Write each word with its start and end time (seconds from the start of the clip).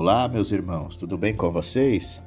Olá, 0.00 0.26
meus 0.26 0.50
irmãos, 0.50 0.96
tudo 0.96 1.18
bem 1.18 1.36
com 1.36 1.52
vocês? 1.52 2.22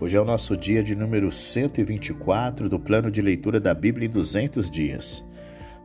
Hoje 0.00 0.16
é 0.16 0.20
o 0.22 0.24
nosso 0.24 0.56
dia 0.56 0.82
de 0.82 0.96
número 0.96 1.30
124 1.30 2.66
do 2.66 2.80
plano 2.80 3.10
de 3.10 3.20
leitura 3.20 3.60
da 3.60 3.74
Bíblia 3.74 4.06
em 4.06 4.10
200 4.10 4.70
dias. 4.70 5.22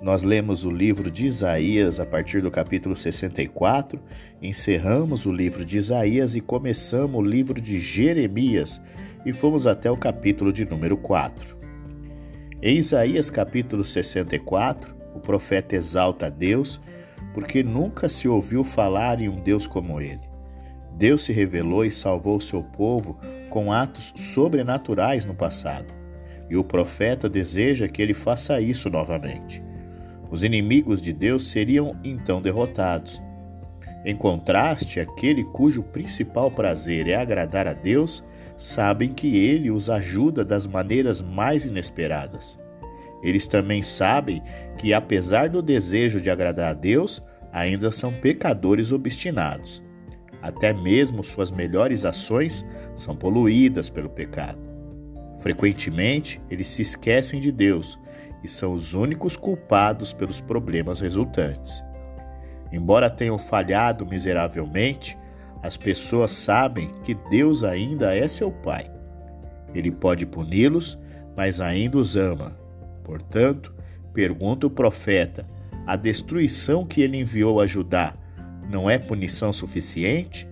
Nós 0.01 0.23
lemos 0.23 0.63
o 0.63 0.71
livro 0.71 1.11
de 1.11 1.27
Isaías 1.27 1.99
a 1.99 2.05
partir 2.05 2.41
do 2.41 2.49
capítulo 2.49 2.95
64, 2.95 4.01
encerramos 4.41 5.25
o 5.25 5.31
livro 5.33 5.65
de 5.65 5.77
Isaías 5.77 6.37
e 6.37 6.39
começamos 6.39 7.19
o 7.19 7.21
livro 7.21 7.59
de 7.59 7.81
Jeremias 7.81 8.79
e 9.25 9.33
fomos 9.33 9.67
até 9.67 9.91
o 9.91 9.97
capítulo 9.97 10.53
de 10.53 10.63
número 10.63 10.95
4. 10.95 11.57
Em 12.61 12.77
Isaías 12.77 13.29
capítulo 13.29 13.83
64, 13.83 14.95
o 15.13 15.19
profeta 15.19 15.75
exalta 15.75 16.27
a 16.27 16.29
Deus 16.29 16.79
porque 17.33 17.61
nunca 17.61 18.07
se 18.07 18.29
ouviu 18.29 18.63
falar 18.63 19.19
em 19.19 19.27
um 19.27 19.43
Deus 19.43 19.67
como 19.67 19.99
ele. 19.99 20.28
Deus 20.99 21.23
se 21.23 21.31
revelou 21.31 21.85
e 21.85 21.89
salvou 21.89 22.41
seu 22.41 22.61
povo 22.61 23.17
com 23.49 23.71
atos 23.71 24.11
sobrenaturais 24.17 25.23
no 25.23 25.33
passado, 25.33 25.93
e 26.49 26.57
o 26.57 26.63
profeta 26.63 27.29
deseja 27.29 27.87
que 27.87 28.01
ele 28.01 28.13
faça 28.13 28.59
isso 28.59 28.89
novamente. 28.89 29.63
Os 30.29 30.43
inimigos 30.43 31.01
de 31.01 31.13
Deus 31.13 31.47
seriam 31.47 31.95
então 32.03 32.41
derrotados. 32.41 33.21
Em 34.03 34.13
contraste, 34.13 34.99
aquele 34.99 35.45
cujo 35.45 35.83
principal 35.83 36.51
prazer 36.51 37.07
é 37.07 37.15
agradar 37.15 37.65
a 37.65 37.73
Deus, 37.73 38.21
sabem 38.57 39.13
que 39.13 39.37
ele 39.37 39.71
os 39.71 39.89
ajuda 39.89 40.43
das 40.43 40.67
maneiras 40.67 41.21
mais 41.21 41.65
inesperadas. 41.65 42.59
Eles 43.23 43.47
também 43.47 43.81
sabem 43.81 44.43
que, 44.77 44.93
apesar 44.93 45.47
do 45.47 45.61
desejo 45.61 46.19
de 46.19 46.29
agradar 46.29 46.71
a 46.71 46.73
Deus, 46.73 47.25
ainda 47.53 47.89
são 47.89 48.11
pecadores 48.11 48.91
obstinados. 48.91 49.81
Até 50.41 50.73
mesmo 50.73 51.23
suas 51.23 51.51
melhores 51.51 52.05
ações 52.05 52.65
são 52.95 53.15
poluídas 53.15 53.89
pelo 53.89 54.09
pecado. 54.09 54.59
Frequentemente, 55.39 56.41
eles 56.49 56.67
se 56.67 56.81
esquecem 56.81 57.39
de 57.39 57.51
Deus 57.51 57.99
e 58.43 58.47
são 58.47 58.73
os 58.73 58.93
únicos 58.93 59.35
culpados 59.35 60.13
pelos 60.13 60.39
problemas 60.39 61.01
resultantes. 61.01 61.83
Embora 62.71 63.09
tenham 63.09 63.37
falhado 63.37 64.05
miseravelmente, 64.05 65.17
as 65.61 65.75
pessoas 65.75 66.31
sabem 66.31 66.89
que 67.03 67.15
Deus 67.29 67.63
ainda 67.63 68.15
é 68.15 68.27
seu 68.27 68.51
Pai. 68.51 68.89
Ele 69.73 69.91
pode 69.91 70.25
puni-los, 70.25 70.97
mas 71.35 71.59
ainda 71.61 71.97
os 71.97 72.15
ama. 72.15 72.57
Portanto, 73.03 73.73
pergunta 74.13 74.67
o 74.67 74.69
profeta: 74.69 75.45
a 75.85 75.95
destruição 75.95 76.85
que 76.85 77.01
ele 77.01 77.17
enviou 77.17 77.59
a 77.59 77.67
Judá 77.67 78.13
não 78.69 78.89
é 78.89 78.99
punição 78.99 79.51
suficiente? 79.51 80.47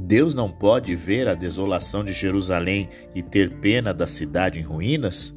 Deus 0.00 0.34
não 0.34 0.50
pode 0.50 0.94
ver 0.96 1.28
a 1.28 1.34
desolação 1.34 2.02
de 2.02 2.12
Jerusalém 2.12 2.88
e 3.14 3.22
ter 3.22 3.50
pena 3.58 3.92
da 3.92 4.06
cidade 4.06 4.58
em 4.58 4.62
ruínas? 4.62 5.34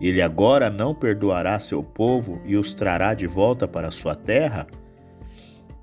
Ele 0.00 0.20
agora 0.20 0.68
não 0.68 0.94
perdoará 0.94 1.58
seu 1.58 1.82
povo 1.82 2.40
e 2.44 2.56
os 2.56 2.74
trará 2.74 3.14
de 3.14 3.26
volta 3.26 3.66
para 3.66 3.90
sua 3.90 4.14
terra? 4.14 4.66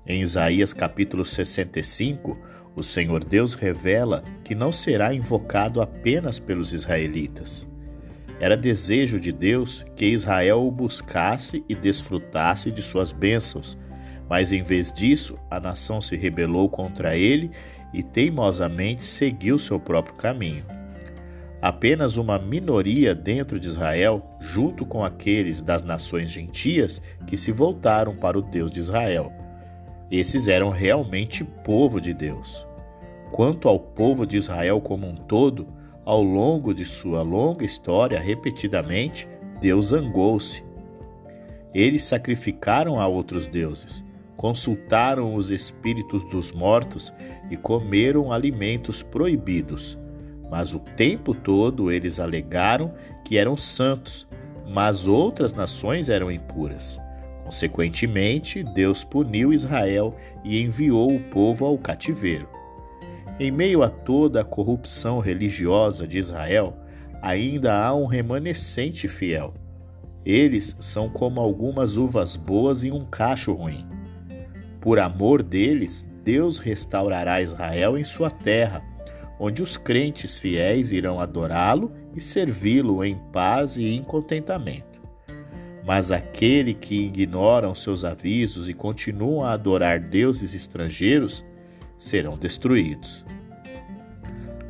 Em 0.06 0.22
Isaías 0.22 0.72
capítulo 0.72 1.24
65, 1.24 2.38
o 2.76 2.82
Senhor 2.82 3.24
Deus 3.24 3.54
revela 3.54 4.22
que 4.44 4.54
não 4.54 4.70
será 4.70 5.12
invocado 5.12 5.80
apenas 5.80 6.38
pelos 6.38 6.72
israelitas. 6.72 7.66
Era 8.40 8.56
desejo 8.56 9.18
de 9.18 9.32
Deus 9.32 9.84
que 9.96 10.06
Israel 10.06 10.66
o 10.66 10.70
buscasse 10.70 11.64
e 11.68 11.74
desfrutasse 11.74 12.70
de 12.70 12.82
suas 12.82 13.12
bênçãos, 13.12 13.78
mas 14.28 14.52
em 14.52 14.62
vez 14.62 14.92
disso, 14.92 15.38
a 15.50 15.60
nação 15.60 16.00
se 16.00 16.16
rebelou 16.16 16.68
contra 16.68 17.16
ele 17.16 17.50
e 17.92 18.02
teimosamente 18.02 19.02
seguiu 19.02 19.58
seu 19.58 19.78
próprio 19.78 20.14
caminho. 20.14 20.64
Apenas 21.62 22.18
uma 22.18 22.38
minoria 22.38 23.14
dentro 23.14 23.58
de 23.58 23.68
Israel, 23.68 24.22
junto 24.38 24.84
com 24.84 25.02
aqueles 25.02 25.62
das 25.62 25.82
nações 25.82 26.30
gentias 26.30 27.00
que 27.26 27.38
se 27.38 27.50
voltaram 27.52 28.14
para 28.14 28.38
o 28.38 28.42
Deus 28.42 28.70
de 28.70 28.80
Israel. 28.80 29.32
Esses 30.10 30.46
eram 30.46 30.68
realmente 30.68 31.42
povo 31.42 32.00
de 32.00 32.12
Deus. 32.12 32.66
Quanto 33.32 33.66
ao 33.66 33.78
povo 33.80 34.26
de 34.26 34.36
Israel 34.36 34.80
como 34.80 35.06
um 35.06 35.14
todo, 35.16 35.66
ao 36.04 36.22
longo 36.22 36.74
de 36.74 36.84
sua 36.84 37.22
longa 37.22 37.64
história, 37.64 38.20
repetidamente, 38.20 39.26
Deus 39.58 39.86
zangou-se. 39.86 40.62
Eles 41.72 42.04
sacrificaram 42.04 43.00
a 43.00 43.08
outros 43.08 43.46
deuses, 43.46 44.03
consultaram 44.36 45.34
os 45.34 45.50
espíritos 45.50 46.24
dos 46.24 46.52
mortos 46.52 47.12
e 47.50 47.56
comeram 47.56 48.32
alimentos 48.32 49.02
proibidos. 49.02 49.98
Mas 50.50 50.74
o 50.74 50.78
tempo 50.78 51.34
todo 51.34 51.90
eles 51.90 52.20
alegaram 52.20 52.92
que 53.24 53.38
eram 53.38 53.56
santos, 53.56 54.26
mas 54.68 55.06
outras 55.06 55.52
nações 55.52 56.08
eram 56.08 56.30
impuras. 56.30 57.00
Consequentemente, 57.44 58.62
Deus 58.62 59.04
puniu 59.04 59.52
Israel 59.52 60.16
e 60.42 60.60
enviou 60.62 61.14
o 61.14 61.20
povo 61.20 61.64
ao 61.66 61.76
cativeiro. 61.76 62.48
Em 63.38 63.50
meio 63.50 63.82
a 63.82 63.90
toda 63.90 64.40
a 64.40 64.44
corrupção 64.44 65.18
religiosa 65.18 66.06
de 66.06 66.18
Israel, 66.18 66.76
ainda 67.20 67.74
há 67.74 67.94
um 67.94 68.06
remanescente 68.06 69.08
fiel. 69.08 69.52
Eles 70.24 70.74
são 70.80 71.08
como 71.08 71.40
algumas 71.40 71.96
uvas 71.96 72.36
boas 72.36 72.84
em 72.84 72.92
um 72.92 73.04
cacho 73.04 73.52
ruim. 73.52 73.86
Por 74.84 74.98
amor 74.98 75.42
deles, 75.42 76.06
Deus 76.22 76.58
restaurará 76.58 77.40
Israel 77.40 77.96
em 77.96 78.04
sua 78.04 78.28
terra, 78.28 78.84
onde 79.40 79.62
os 79.62 79.78
crentes 79.78 80.38
fiéis 80.38 80.92
irão 80.92 81.18
adorá-lo 81.18 81.90
e 82.14 82.20
servi-lo 82.20 83.02
em 83.02 83.18
paz 83.32 83.78
e 83.78 83.86
em 83.94 84.02
contentamento. 84.02 85.00
Mas 85.86 86.12
aquele 86.12 86.74
que 86.74 87.06
ignoram 87.06 87.74
seus 87.74 88.04
avisos 88.04 88.68
e 88.68 88.74
continuam 88.74 89.42
a 89.42 89.52
adorar 89.52 89.98
deuses 89.98 90.54
estrangeiros, 90.54 91.42
serão 91.96 92.36
destruídos. 92.36 93.24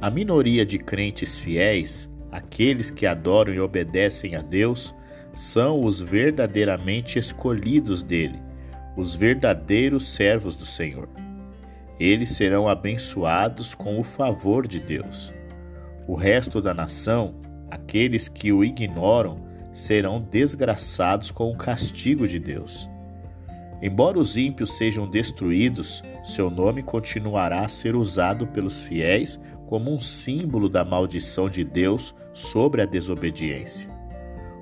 A 0.01 0.09
minoria 0.11 0.65
de 0.65 0.79
crentes 0.79 1.37
fiéis, 1.37 2.09
aqueles 2.31 2.89
que 2.89 3.05
adoram 3.05 3.53
e 3.53 3.59
obedecem 3.59 4.37
a 4.37 4.43
Deus, 4.43 4.95
são 5.33 5.85
os 5.85 6.01
verdadeiramente 6.01 7.19
escolhidos 7.19 8.01
dele, 8.01 8.44
os 8.97 9.15
verdadeiros 9.15 10.09
servos 10.15 10.55
do 10.55 10.65
Senhor. 10.65 11.09
Eles 11.99 12.33
serão 12.33 12.69
abençoados 12.69 13.75
com 13.75 13.99
o 13.99 14.05
favor 14.05 14.67
de 14.67 14.81
Deus. 14.81 15.33
O 16.07 16.15
resto 16.15 16.61
da 16.61 16.75
nação, 16.75 17.35
aqueles 17.71 18.29
que 18.29 18.53
o 18.53 18.65
ignoram, 18.65 19.45
serão 19.73 20.21
desgraçados 20.21 21.31
com 21.31 21.51
o 21.51 21.57
castigo 21.57 22.29
de 22.29 22.39
Deus. 22.39 22.89
Embora 23.83 24.19
os 24.19 24.37
ímpios 24.37 24.77
sejam 24.77 25.09
destruídos, 25.09 26.03
seu 26.23 26.49
nome 26.49 26.83
continuará 26.83 27.65
a 27.65 27.69
ser 27.69 27.97
usado 27.97 28.47
pelos 28.47 28.81
fiéis 28.83 29.41
como 29.67 29.93
um 29.93 29.99
símbolo 29.99 30.69
da 30.69 30.85
maldição 30.85 31.49
de 31.49 31.65
Deus 31.65 32.15
sobre 32.33 32.83
a 32.83 32.87
desobediência. 32.87 33.91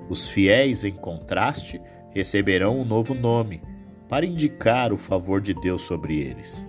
Os 0.09 0.27
fiéis, 0.27 0.83
em 0.83 0.91
contraste, 0.91 1.79
receberão 2.11 2.79
um 2.79 2.85
novo 2.85 3.13
nome 3.13 3.61
para 4.07 4.25
indicar 4.25 4.93
o 4.93 4.97
favor 4.97 5.41
de 5.41 5.53
Deus 5.53 5.83
sobre 5.83 6.19
eles. 6.19 6.67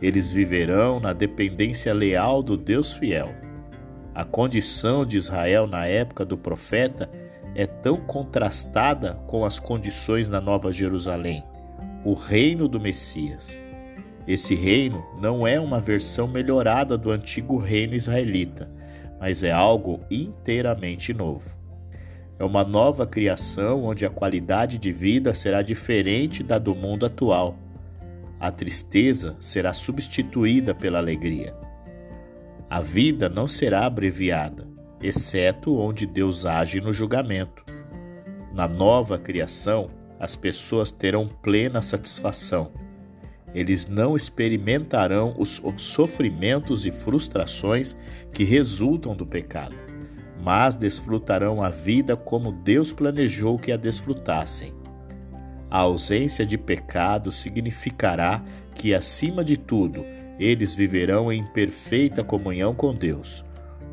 Eles 0.00 0.32
viverão 0.32 0.98
na 0.98 1.12
dependência 1.12 1.92
leal 1.92 2.42
do 2.42 2.56
Deus 2.56 2.92
fiel. 2.92 3.34
A 4.14 4.24
condição 4.24 5.04
de 5.04 5.16
Israel 5.16 5.66
na 5.66 5.86
época 5.86 6.24
do 6.24 6.36
profeta 6.36 7.10
é 7.54 7.66
tão 7.66 7.96
contrastada 7.96 9.14
com 9.26 9.44
as 9.44 9.58
condições 9.58 10.28
na 10.28 10.40
Nova 10.40 10.72
Jerusalém 10.72 11.44
o 12.04 12.14
reino 12.14 12.66
do 12.66 12.80
Messias. 12.80 13.56
Esse 14.26 14.54
reino 14.54 15.04
não 15.20 15.46
é 15.46 15.60
uma 15.60 15.80
versão 15.80 16.26
melhorada 16.26 16.96
do 16.96 17.10
antigo 17.10 17.58
reino 17.58 17.94
israelita, 17.94 18.70
mas 19.18 19.42
é 19.42 19.50
algo 19.50 20.00
inteiramente 20.10 21.12
novo. 21.12 21.59
É 22.40 22.44
uma 22.44 22.64
nova 22.64 23.06
criação 23.06 23.84
onde 23.84 24.06
a 24.06 24.08
qualidade 24.08 24.78
de 24.78 24.90
vida 24.90 25.34
será 25.34 25.60
diferente 25.60 26.42
da 26.42 26.58
do 26.58 26.74
mundo 26.74 27.04
atual. 27.04 27.54
A 28.40 28.50
tristeza 28.50 29.36
será 29.38 29.74
substituída 29.74 30.74
pela 30.74 30.96
alegria. 30.96 31.54
A 32.70 32.80
vida 32.80 33.28
não 33.28 33.46
será 33.46 33.84
abreviada, 33.84 34.66
exceto 35.02 35.76
onde 35.76 36.06
Deus 36.06 36.46
age 36.46 36.80
no 36.80 36.94
julgamento. 36.94 37.62
Na 38.54 38.66
nova 38.66 39.18
criação, 39.18 39.90
as 40.18 40.34
pessoas 40.34 40.90
terão 40.90 41.28
plena 41.28 41.82
satisfação. 41.82 42.72
Eles 43.54 43.86
não 43.86 44.16
experimentarão 44.16 45.34
os 45.36 45.60
sofrimentos 45.76 46.86
e 46.86 46.90
frustrações 46.90 47.94
que 48.32 48.44
resultam 48.44 49.14
do 49.14 49.26
pecado, 49.26 49.76
mas 50.42 50.74
desfrutarão 50.74 51.62
a 51.62 51.68
vida 51.68 52.16
como 52.16 52.52
Deus 52.52 52.92
planejou 52.92 53.58
que 53.58 53.72
a 53.72 53.76
desfrutassem. 53.76 54.74
A 55.70 55.78
ausência 55.78 56.44
de 56.44 56.58
pecado 56.58 57.30
significará 57.30 58.42
que, 58.74 58.94
acima 58.94 59.44
de 59.44 59.56
tudo, 59.56 60.04
eles 60.38 60.74
viverão 60.74 61.32
em 61.32 61.44
perfeita 61.44 62.24
comunhão 62.24 62.74
com 62.74 62.92
Deus. 62.92 63.44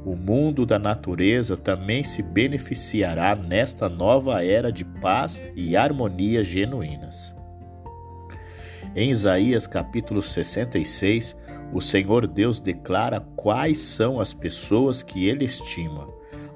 O 0.06 0.16
mundo 0.16 0.66
da 0.66 0.80
natureza 0.80 1.58
também 1.58 2.04
se 2.04 2.24
beneficiará 2.24 3.36
nesta 3.36 3.90
nova 3.90 4.44
era 4.44 4.72
de 4.72 4.86
paz 4.86 5.44
e 5.56 5.76
harmonia 5.76 6.44
genuínas. 6.44 7.36
Em 8.96 9.12
Isaías 9.12 9.68
capítulo 9.68 10.22
66, 10.22 11.36
o 11.74 11.82
Senhor 11.82 12.26
Deus 12.26 12.60
declara 12.60 13.20
quais 13.36 13.80
são 13.80 14.20
as 14.20 14.34
pessoas 14.34 15.04
que 15.04 15.28
ele 15.28 15.46
estima: 15.46 16.08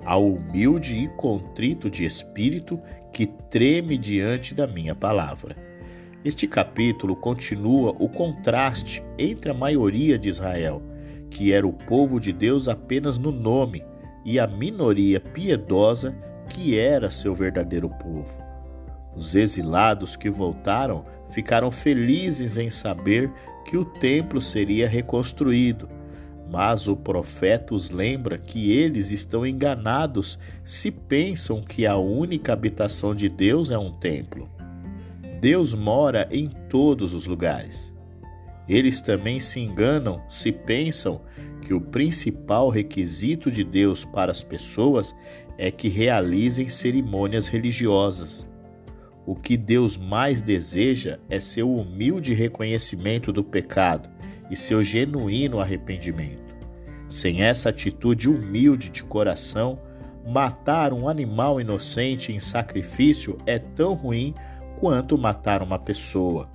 ao 0.05 0.27
humilde 0.27 0.97
e 0.97 1.07
contrito 1.07 1.89
de 1.89 2.05
espírito 2.05 2.79
que 3.11 3.27
treme 3.27 3.97
diante 3.97 4.53
da 4.53 4.65
minha 4.65 4.95
palavra. 4.95 5.55
Este 6.23 6.47
capítulo 6.47 7.15
continua 7.15 7.95
o 7.97 8.07
contraste 8.07 9.03
entre 9.17 9.51
a 9.51 9.55
maioria 9.55 10.17
de 10.17 10.29
Israel, 10.29 10.81
que 11.29 11.51
era 11.51 11.65
o 11.67 11.73
povo 11.73 12.19
de 12.19 12.31
Deus 12.31 12.67
apenas 12.67 13.17
no 13.17 13.31
nome, 13.31 13.83
e 14.23 14.39
a 14.39 14.45
minoria 14.45 15.19
piedosa, 15.19 16.15
que 16.47 16.77
era 16.77 17.09
seu 17.09 17.33
verdadeiro 17.33 17.89
povo. 17.89 18.37
Os 19.15 19.35
exilados 19.35 20.15
que 20.15 20.29
voltaram 20.29 21.03
ficaram 21.29 21.71
felizes 21.71 22.57
em 22.57 22.69
saber 22.69 23.31
que 23.65 23.75
o 23.77 23.85
templo 23.85 24.39
seria 24.39 24.87
reconstruído, 24.87 25.89
mas 26.51 26.89
o 26.89 26.97
profeta 26.97 27.73
os 27.73 27.89
lembra 27.89 28.37
que 28.37 28.71
eles 28.71 29.09
estão 29.09 29.47
enganados 29.47 30.37
se 30.65 30.91
pensam 30.91 31.61
que 31.61 31.85
a 31.85 31.95
única 31.95 32.51
habitação 32.51 33.15
de 33.15 33.29
Deus 33.29 33.71
é 33.71 33.77
um 33.77 33.93
templo. 33.93 34.49
Deus 35.39 35.73
mora 35.73 36.27
em 36.29 36.47
todos 36.67 37.13
os 37.13 37.25
lugares. 37.25 37.93
Eles 38.67 38.99
também 38.99 39.39
se 39.39 39.61
enganam 39.61 40.21
se 40.27 40.51
pensam 40.51 41.21
que 41.61 41.73
o 41.73 41.79
principal 41.79 42.69
requisito 42.69 43.49
de 43.49 43.63
Deus 43.63 44.03
para 44.03 44.31
as 44.31 44.43
pessoas 44.43 45.15
é 45.57 45.71
que 45.71 45.87
realizem 45.87 46.67
cerimônias 46.67 47.47
religiosas. 47.47 48.45
O 49.25 49.35
que 49.35 49.55
Deus 49.55 49.95
mais 49.95 50.41
deseja 50.41 51.17
é 51.29 51.39
seu 51.39 51.73
humilde 51.73 52.33
reconhecimento 52.33 53.31
do 53.31 53.41
pecado 53.43 54.09
e 54.51 54.55
seu 54.57 54.83
genuíno 54.83 55.61
arrependimento. 55.61 56.53
Sem 57.07 57.41
essa 57.41 57.69
atitude 57.69 58.29
humilde 58.29 58.89
de 58.89 59.03
coração, 59.03 59.79
matar 60.27 60.93
um 60.93 61.07
animal 61.07 61.59
inocente 61.59 62.31
em 62.31 62.39
sacrifício 62.39 63.37
é 63.45 63.57
tão 63.57 63.93
ruim 63.93 64.35
quanto 64.79 65.17
matar 65.17 65.63
uma 65.63 65.79
pessoa. 65.79 66.49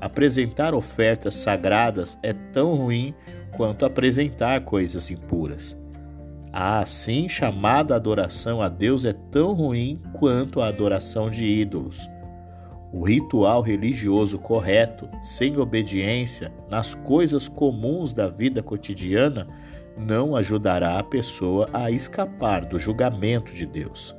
Apresentar 0.00 0.74
ofertas 0.74 1.36
sagradas 1.36 2.18
é 2.22 2.32
tão 2.32 2.74
ruim 2.74 3.14
quanto 3.56 3.84
apresentar 3.84 4.62
coisas 4.62 5.10
impuras. 5.10 5.76
A 6.52 6.80
assim 6.80 7.28
chamada 7.28 7.94
adoração 7.94 8.62
a 8.62 8.68
Deus 8.68 9.04
é 9.04 9.12
tão 9.12 9.52
ruim 9.52 9.96
quanto 10.12 10.60
a 10.60 10.68
adoração 10.68 11.30
de 11.30 11.46
ídolos. 11.46 12.08
O 12.92 13.04
ritual 13.04 13.60
religioso 13.60 14.38
correto, 14.38 15.08
sem 15.22 15.58
obediência 15.58 16.50
nas 16.70 16.94
coisas 16.94 17.46
comuns 17.46 18.12
da 18.12 18.28
vida 18.28 18.62
cotidiana, 18.62 19.46
não 19.96 20.34
ajudará 20.34 20.98
a 20.98 21.02
pessoa 21.02 21.68
a 21.72 21.90
escapar 21.90 22.64
do 22.64 22.78
julgamento 22.78 23.52
de 23.52 23.66
Deus. 23.66 24.16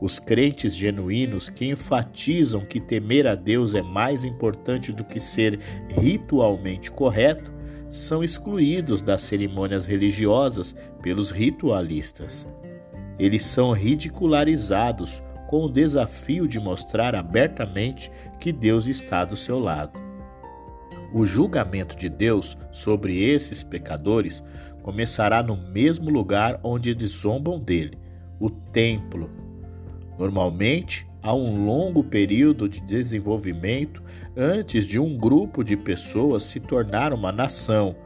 Os 0.00 0.18
crentes 0.18 0.74
genuínos 0.74 1.48
que 1.48 1.66
enfatizam 1.66 2.64
que 2.64 2.80
temer 2.80 3.26
a 3.26 3.34
Deus 3.34 3.74
é 3.74 3.82
mais 3.82 4.24
importante 4.24 4.92
do 4.92 5.04
que 5.04 5.20
ser 5.20 5.60
ritualmente 5.88 6.90
correto 6.90 7.54
são 7.88 8.24
excluídos 8.24 9.00
das 9.00 9.22
cerimônias 9.22 9.86
religiosas 9.86 10.74
pelos 11.00 11.30
ritualistas. 11.30 12.46
Eles 13.18 13.44
são 13.44 13.70
ridicularizados 13.70 15.22
com 15.46 15.64
o 15.64 15.70
desafio 15.70 16.48
de 16.48 16.58
mostrar 16.58 17.14
abertamente 17.14 18.10
que 18.40 18.52
Deus 18.52 18.86
está 18.86 19.24
do 19.24 19.36
seu 19.36 19.58
lado. 19.58 19.98
O 21.12 21.24
julgamento 21.24 21.96
de 21.96 22.08
Deus 22.08 22.56
sobre 22.72 23.22
esses 23.22 23.62
pecadores 23.62 24.42
começará 24.82 25.42
no 25.42 25.56
mesmo 25.56 26.10
lugar 26.10 26.58
onde 26.62 26.90
eles 26.90 27.10
zombam 27.10 27.58
dele, 27.58 27.96
o 28.40 28.50
templo, 28.50 29.30
Normalmente, 30.18 31.06
há 31.22 31.34
um 31.34 31.64
longo 31.64 32.04
período 32.04 32.68
de 32.68 32.80
desenvolvimento 32.80 34.02
antes 34.36 34.86
de 34.86 34.98
um 34.98 35.16
grupo 35.16 35.64
de 35.64 35.76
pessoas 35.76 36.44
se 36.44 36.60
tornar 36.60 37.12
uma 37.12 37.32
nação, 37.32 37.96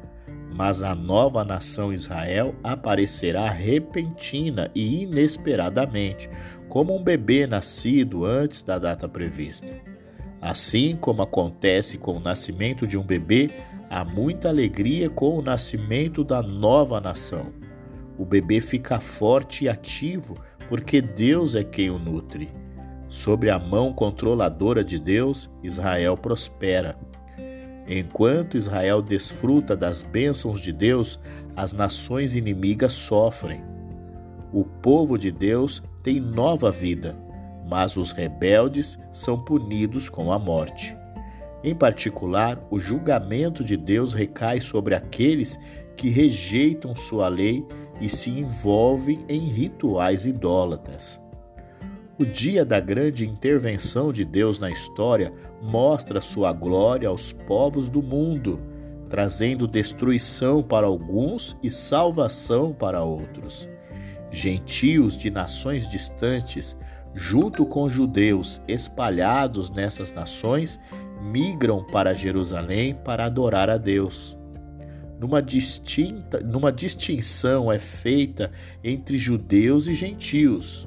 mas 0.58 0.82
a 0.82 0.92
nova 0.92 1.44
nação 1.44 1.92
Israel 1.92 2.52
aparecerá 2.64 3.48
repentina 3.48 4.68
e 4.74 5.04
inesperadamente, 5.04 6.28
como 6.68 6.96
um 6.96 7.04
bebê 7.04 7.46
nascido 7.46 8.24
antes 8.24 8.60
da 8.60 8.76
data 8.76 9.08
prevista. 9.08 9.72
Assim 10.40 10.96
como 10.96 11.22
acontece 11.22 11.96
com 11.96 12.16
o 12.16 12.20
nascimento 12.20 12.88
de 12.88 12.98
um 12.98 13.04
bebê, 13.04 13.48
há 13.88 14.04
muita 14.04 14.48
alegria 14.48 15.08
com 15.08 15.38
o 15.38 15.42
nascimento 15.42 16.24
da 16.24 16.42
nova 16.42 17.00
nação. 17.00 17.52
O 18.18 18.24
bebê 18.24 18.60
fica 18.60 18.98
forte 18.98 19.66
e 19.66 19.68
ativo 19.68 20.34
porque 20.68 21.00
Deus 21.00 21.54
é 21.54 21.62
quem 21.62 21.88
o 21.88 22.00
nutre. 22.00 22.48
Sobre 23.08 23.48
a 23.48 23.60
mão 23.60 23.92
controladora 23.92 24.82
de 24.82 24.98
Deus, 24.98 25.48
Israel 25.62 26.16
prospera. 26.16 26.98
Enquanto 27.88 28.58
Israel 28.58 29.00
desfruta 29.00 29.74
das 29.74 30.02
bênçãos 30.02 30.60
de 30.60 30.72
Deus, 30.72 31.18
as 31.56 31.72
nações 31.72 32.34
inimigas 32.34 32.92
sofrem. 32.92 33.64
O 34.52 34.62
povo 34.62 35.18
de 35.18 35.30
Deus 35.30 35.82
tem 36.02 36.20
nova 36.20 36.70
vida, 36.70 37.16
mas 37.68 37.96
os 37.96 38.12
rebeldes 38.12 38.98
são 39.10 39.42
punidos 39.42 40.10
com 40.10 40.30
a 40.30 40.38
morte. 40.38 40.94
Em 41.64 41.74
particular, 41.74 42.62
o 42.70 42.78
julgamento 42.78 43.64
de 43.64 43.76
Deus 43.76 44.12
recai 44.12 44.60
sobre 44.60 44.94
aqueles 44.94 45.58
que 45.96 46.10
rejeitam 46.10 46.94
sua 46.94 47.28
lei 47.28 47.64
e 48.00 48.08
se 48.08 48.30
envolve 48.30 49.18
em 49.28 49.48
rituais 49.48 50.26
idólatras. 50.26 51.20
O 52.20 52.26
dia 52.26 52.64
da 52.64 52.80
grande 52.80 53.24
intervenção 53.24 54.12
de 54.12 54.24
Deus 54.24 54.58
na 54.58 54.68
história 54.68 55.32
mostra 55.62 56.20
sua 56.20 56.52
glória 56.52 57.08
aos 57.08 57.32
povos 57.32 57.88
do 57.88 58.02
mundo, 58.02 58.60
trazendo 59.08 59.68
destruição 59.68 60.60
para 60.60 60.84
alguns 60.84 61.56
e 61.62 61.70
salvação 61.70 62.72
para 62.72 63.04
outros. 63.04 63.68
Gentios 64.32 65.16
de 65.16 65.30
nações 65.30 65.88
distantes, 65.88 66.76
junto 67.14 67.64
com 67.64 67.88
judeus 67.88 68.60
espalhados 68.66 69.70
nessas 69.70 70.10
nações, 70.10 70.80
migram 71.22 71.84
para 71.84 72.14
Jerusalém 72.14 72.96
para 72.96 73.26
adorar 73.26 73.70
a 73.70 73.78
Deus 73.78 74.36
numa, 75.20 75.42
distinta, 75.42 76.40
numa 76.40 76.72
distinção 76.72 77.72
é 77.72 77.78
feita 77.78 78.52
entre 78.82 79.16
judeus 79.16 79.86
e 79.86 79.94
gentios. 79.94 80.86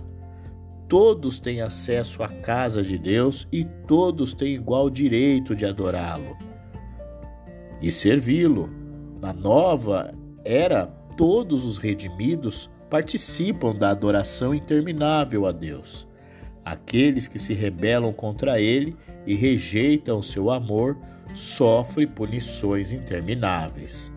Todos 0.92 1.40
têm 1.40 1.62
acesso 1.62 2.22
à 2.22 2.28
casa 2.28 2.84
de 2.84 2.98
Deus 2.98 3.48
e 3.50 3.64
todos 3.88 4.34
têm 4.34 4.54
igual 4.54 4.90
direito 4.90 5.56
de 5.56 5.66
adorá-lo 5.66 6.36
e 7.82 7.90
servi-lo. 7.90 8.70
Na 9.22 9.32
nova 9.32 10.14
era, 10.44 10.88
todos 11.16 11.64
os 11.64 11.78
redimidos 11.78 12.70
participam 12.90 13.74
da 13.74 13.90
adoração 13.90 14.54
interminável 14.54 15.46
a 15.46 15.54
Deus. 15.54 16.06
Aqueles 16.66 17.26
que 17.26 17.40
se 17.40 17.54
rebelam 17.54 18.12
contra 18.12 18.60
ele 18.60 18.94
e 19.26 19.34
rejeitam 19.34 20.22
seu 20.22 20.52
amor 20.52 20.98
sofrem 21.34 22.06
punições 22.06 22.92
intermináveis. 22.92 24.12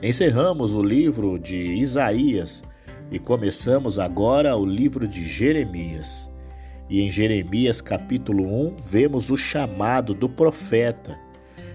Encerramos 0.00 0.72
o 0.72 0.80
livro 0.80 1.40
de 1.40 1.58
Isaías 1.58 2.62
e 3.12 3.18
começamos 3.18 3.98
agora 3.98 4.56
o 4.56 4.64
livro 4.64 5.06
de 5.06 5.22
Jeremias. 5.22 6.30
E 6.88 7.02
em 7.02 7.10
Jeremias 7.10 7.82
capítulo 7.82 8.42
1 8.68 8.76
vemos 8.82 9.30
o 9.30 9.36
chamado 9.36 10.14
do 10.14 10.30
profeta. 10.30 11.18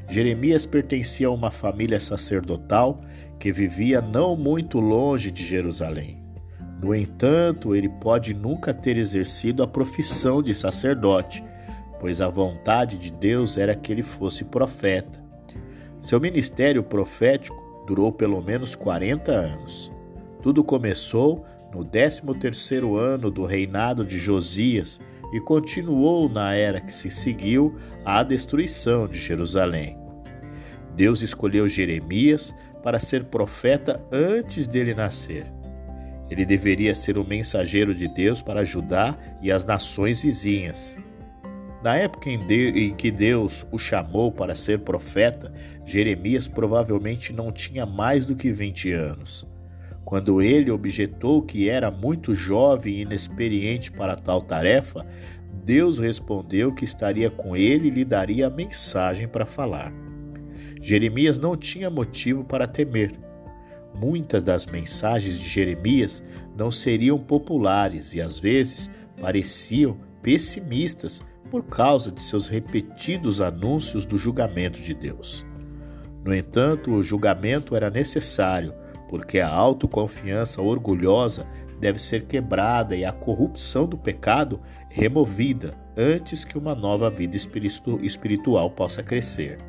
Jeremias 0.09 0.65
pertencia 0.65 1.27
a 1.27 1.31
uma 1.31 1.51
família 1.51 1.99
sacerdotal 1.99 2.95
que 3.39 3.51
vivia 3.51 4.01
não 4.01 4.35
muito 4.35 4.79
longe 4.79 5.29
de 5.29 5.45
Jerusalém. 5.45 6.23
No 6.81 6.95
entanto, 6.95 7.75
ele 7.75 7.89
pode 7.89 8.33
nunca 8.33 8.73
ter 8.73 8.97
exercido 8.97 9.61
a 9.61 9.67
profissão 9.67 10.41
de 10.41 10.55
sacerdote, 10.55 11.43
pois 11.99 12.19
a 12.19 12.29
vontade 12.29 12.97
de 12.97 13.11
Deus 13.11 13.57
era 13.57 13.75
que 13.75 13.91
ele 13.91 14.03
fosse 14.03 14.43
profeta. 14.43 15.23
Seu 15.99 16.19
ministério 16.19 16.81
profético 16.81 17.85
durou 17.85 18.11
pelo 18.11 18.41
menos 18.41 18.75
40 18.75 19.31
anos. 19.31 19.96
Tudo 20.41 20.63
começou 20.63 21.45
no 21.73 21.83
13º 21.83 22.97
ano 22.97 23.29
do 23.29 23.45
reinado 23.45 24.05
de 24.05 24.17
Josias 24.17 24.99
e 25.33 25.39
continuou 25.41 26.29
na 26.29 26.53
era 26.53 26.79
que 26.79 26.93
se 26.93 27.09
seguiu 27.09 27.75
à 28.05 28.23
destruição 28.23 29.07
de 29.07 29.19
Jerusalém. 29.19 29.97
Deus 30.95 31.21
escolheu 31.21 31.67
Jeremias 31.67 32.55
para 32.81 32.99
ser 32.99 33.25
profeta 33.25 34.01
antes 34.11 34.65
dele 34.65 34.93
nascer. 34.93 35.45
Ele 36.29 36.45
deveria 36.45 36.93
ser 36.95 37.17
o 37.17 37.23
mensageiro 37.23 37.93
de 37.93 38.07
Deus 38.07 38.41
para 38.41 38.63
Judá 38.63 39.17
e 39.41 39.51
as 39.51 39.63
nações 39.63 40.21
vizinhas. 40.21 40.97
Na 41.83 41.95
época 41.95 42.29
em, 42.29 42.93
que 42.95 43.11
Deus 43.11 43.65
o 43.71 43.77
chamou 43.77 44.31
para 44.31 44.55
ser 44.55 44.79
profeta, 44.79 45.53
Jeremias 45.85 46.47
provavelmente 46.47 47.31
não 47.31 47.51
tinha 47.51 47.85
mais 47.85 48.25
do 48.25 48.35
que 48.35 48.51
20 48.51 48.91
anos. 48.91 49.47
Quando 50.07 50.41
ele 50.41 50.71
objetou 50.71 51.41
que 51.41 51.67
era 51.67 51.91
muito 51.91 52.33
jovem 52.33 52.93
e 52.93 53.01
inexperiente 53.01 53.91
para 53.91 54.15
tal 54.15 54.41
tarefa, 54.41 55.05
Deus 55.65 55.99
respondeu 55.99 56.73
que 56.73 56.85
estaria 56.85 57.29
com 57.29 57.57
ele 57.57 57.89
e 57.89 57.91
lhe 57.91 58.05
daria 58.05 58.47
a 58.47 58.49
mensagem 58.49 59.27
para 59.27 59.45
falar. 59.45 59.91
Jeremias 60.81 61.37
não 61.37 61.57
tinha 61.57 61.89
motivo 61.89 62.45
para 62.45 62.65
temer. 62.65 63.19
Muitas 63.93 64.41
das 64.41 64.65
mensagens 64.65 65.37
de 65.37 65.45
Jeremias 65.45 66.23
não 66.55 66.71
seriam 66.71 67.19
populares 67.19 68.13
e 68.13 68.21
às 68.21 68.39
vezes 68.39 68.89
pareciam 69.19 69.97
pessimistas 70.21 71.21
por 71.51 71.65
causa 71.65 72.13
de 72.13 72.23
seus 72.23 72.47
repetidos 72.47 73.41
anúncios 73.41 74.05
do 74.05 74.17
julgamento 74.17 74.81
de 74.81 74.93
Deus. 74.93 75.45
No 76.23 76.33
entanto, 76.33 76.93
o 76.93 77.03
julgamento 77.03 77.75
era 77.75 77.89
necessário, 77.89 78.73
porque 79.07 79.39
a 79.39 79.49
autoconfiança 79.49 80.61
orgulhosa 80.61 81.45
deve 81.79 81.99
ser 81.99 82.25
quebrada 82.25 82.95
e 82.95 83.05
a 83.05 83.11
corrupção 83.11 83.85
do 83.85 83.97
pecado 83.97 84.59
removida 84.89 85.73
antes 85.95 86.43
que 86.43 86.57
uma 86.57 86.75
nova 86.75 87.09
vida 87.09 87.37
espiritual 87.37 88.71
possa 88.71 89.03
crescer. 89.03 89.59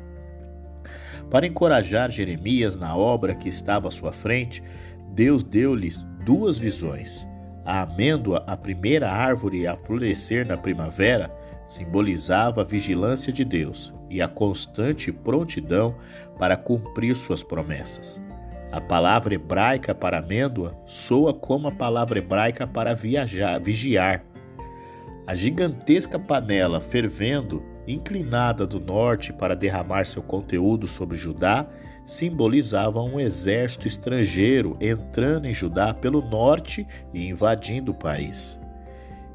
Para 1.29 1.45
encorajar 1.45 2.09
Jeremias 2.09 2.75
na 2.75 2.95
obra 2.95 3.35
que 3.35 3.47
estava 3.47 3.87
à 3.87 3.91
sua 3.91 4.11
frente, 4.11 4.63
Deus 5.11 5.43
deu-lhes 5.43 6.03
duas 6.25 6.57
visões. 6.57 7.27
A 7.63 7.81
amêndoa, 7.81 8.43
a 8.47 8.57
primeira 8.57 9.11
árvore 9.11 9.67
a 9.67 9.75
florescer 9.75 10.47
na 10.47 10.57
primavera, 10.57 11.31
simbolizava 11.67 12.61
a 12.61 12.65
vigilância 12.65 13.31
de 13.31 13.45
Deus 13.45 13.93
e 14.09 14.23
a 14.23 14.27
constante 14.27 15.11
prontidão 15.11 15.95
para 16.39 16.57
cumprir 16.57 17.15
suas 17.15 17.43
promessas. 17.43 18.19
A 18.71 18.79
palavra 18.79 19.33
hebraica 19.33 19.95
para 19.95 20.19
amêndoa 20.19 20.77
soa 20.85 21.33
como 21.33 21.67
a 21.67 21.71
palavra 21.71 22.19
hebraica 22.19 22.67
para 22.67 22.93
viajar, 22.93 23.59
vigiar. 23.59 24.23
A 25.25 25.33
gigantesca 25.33 26.19
panela 26.19 26.79
fervendo, 26.79 27.63
inclinada 27.87 28.67
do 28.67 28.79
norte 28.79 29.33
para 29.33 29.55
derramar 29.55 30.05
seu 30.05 30.21
conteúdo 30.21 30.87
sobre 30.87 31.17
Judá, 31.17 31.67
simbolizava 32.05 33.01
um 33.01 33.19
exército 33.19 33.87
estrangeiro 33.87 34.77
entrando 34.79 35.47
em 35.47 35.53
Judá 35.53 35.91
pelo 35.91 36.21
norte 36.21 36.85
e 37.11 37.27
invadindo 37.27 37.91
o 37.91 37.95
país. 37.95 38.59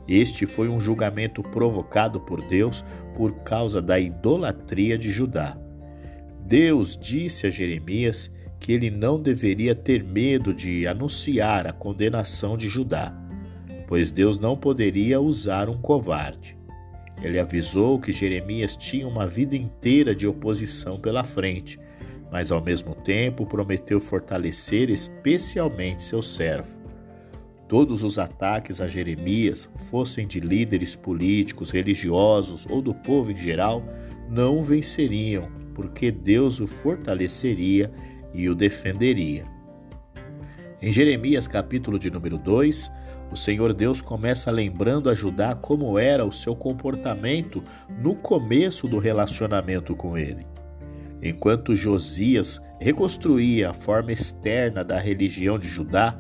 Este 0.07 0.47
foi 0.47 0.69
um 0.69 0.79
julgamento 0.79 1.43
provocado 1.43 2.21
por 2.21 2.41
Deus 2.45 2.85
por 3.17 3.33
causa 3.43 3.83
da 3.83 3.99
idolatria 3.99 4.97
de 4.97 5.11
Judá. 5.11 5.57
Deus 6.41 6.97
disse 6.97 7.47
a 7.47 7.51
Jeremias 7.51 8.31
que 8.65 8.73
ele 8.73 8.91
não 8.91 9.21
deveria 9.21 9.75
ter 9.75 10.03
medo 10.03 10.55
de 10.55 10.87
anunciar 10.87 11.67
a 11.67 11.73
condenação 11.75 12.57
de 12.57 12.67
Judá, 12.67 13.15
pois 13.87 14.11
Deus 14.11 14.39
não 14.39 14.57
poderia 14.57 15.21
usar 15.21 15.69
um 15.69 15.77
covarde. 15.77 16.57
Ele 17.23 17.39
avisou 17.39 17.99
que 18.01 18.11
Jeremias 18.11 18.75
tinha 18.75 19.07
uma 19.07 19.27
vida 19.27 19.55
inteira 19.55 20.15
de 20.15 20.27
oposição 20.27 20.99
pela 20.99 21.25
frente, 21.25 21.79
mas 22.33 22.51
ao 22.51 22.65
mesmo 22.65 22.95
tempo 22.95 23.45
prometeu 23.45 24.01
fortalecer 24.01 24.89
especialmente 24.89 26.03
seu 26.03 26.23
servo. 26.23 26.79
Todos 27.69 28.03
os 28.03 28.19
ataques 28.19 28.81
a 28.81 28.89
Jeremias, 28.89 29.69
fossem 29.91 30.27
de 30.27 30.41
líderes 30.41 30.97
políticos, 30.97 31.71
religiosos 31.71 32.67
ou 32.71 32.81
do 32.81 32.95
povo 32.95 33.31
em 33.31 33.37
geral, 33.37 33.85
não 34.31 34.63
venceriam, 34.63 35.51
porque 35.75 36.11
Deus 36.11 36.61
o 36.61 36.67
fortaleceria 36.67 37.93
e 38.35 38.49
o 38.49 38.55
defenderia. 38.55 39.45
Em 40.83 40.93
Jeremias, 40.93 41.49
capítulo 41.49 41.99
de 41.99 42.11
número 42.11 42.37
2, 42.37 42.93
o 43.31 43.37
Senhor 43.37 43.73
Deus 43.73 44.03
começa 44.03 44.51
lembrando 44.51 45.09
a 45.09 45.15
Judá 45.15 45.55
como 45.55 45.99
era 45.99 46.25
o 46.25 46.33
seu 46.33 46.55
comportamento 46.55 47.63
no 47.99 48.15
começo 48.15 48.87
do 48.87 48.99
relacionamento 48.99 49.97
com 49.97 50.19
ele. 50.19 50.47
Enquanto 51.23 51.75
Josias 51.75 52.61
reconstruía 52.79 53.71
a 53.71 53.73
forma 53.73 54.13
externa 54.13 54.85
da 54.85 54.99
religião 54.99 55.59
de 55.59 55.67
Judá, 55.67 56.19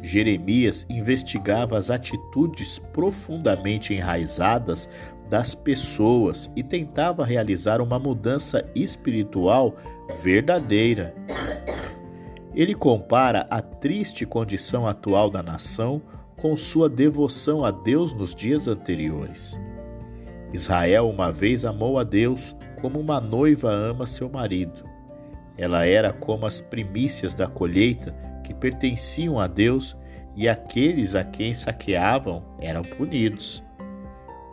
Jeremias 0.00 0.86
investigava 0.88 1.76
as 1.76 1.90
atitudes 1.90 2.78
profundamente 2.78 3.92
enraizadas 3.92 4.88
das 5.28 5.54
pessoas 5.54 6.50
e 6.56 6.62
tentava 6.62 7.24
realizar 7.24 7.80
uma 7.80 7.98
mudança 7.98 8.64
espiritual 8.74 9.76
verdadeira. 10.14 11.14
Ele 12.54 12.74
compara 12.74 13.46
a 13.50 13.60
triste 13.60 14.24
condição 14.24 14.86
atual 14.86 15.30
da 15.30 15.42
nação 15.42 16.00
com 16.36 16.56
sua 16.56 16.88
devoção 16.88 17.64
a 17.64 17.70
Deus 17.70 18.12
nos 18.12 18.34
dias 18.34 18.68
anteriores. 18.68 19.58
Israel 20.52 21.08
uma 21.08 21.30
vez 21.32 21.64
amou 21.64 21.98
a 21.98 22.04
Deus 22.04 22.56
como 22.80 22.98
uma 23.00 23.20
noiva 23.20 23.70
ama 23.70 24.06
seu 24.06 24.28
marido. 24.28 24.84
Ela 25.58 25.86
era 25.86 26.12
como 26.12 26.46
as 26.46 26.60
primícias 26.60 27.34
da 27.34 27.46
colheita 27.46 28.14
que 28.44 28.54
pertenciam 28.54 29.40
a 29.40 29.46
Deus 29.46 29.96
e 30.34 30.48
aqueles 30.48 31.14
a 31.14 31.24
quem 31.24 31.54
saqueavam 31.54 32.44
eram 32.60 32.82
punidos. 32.82 33.65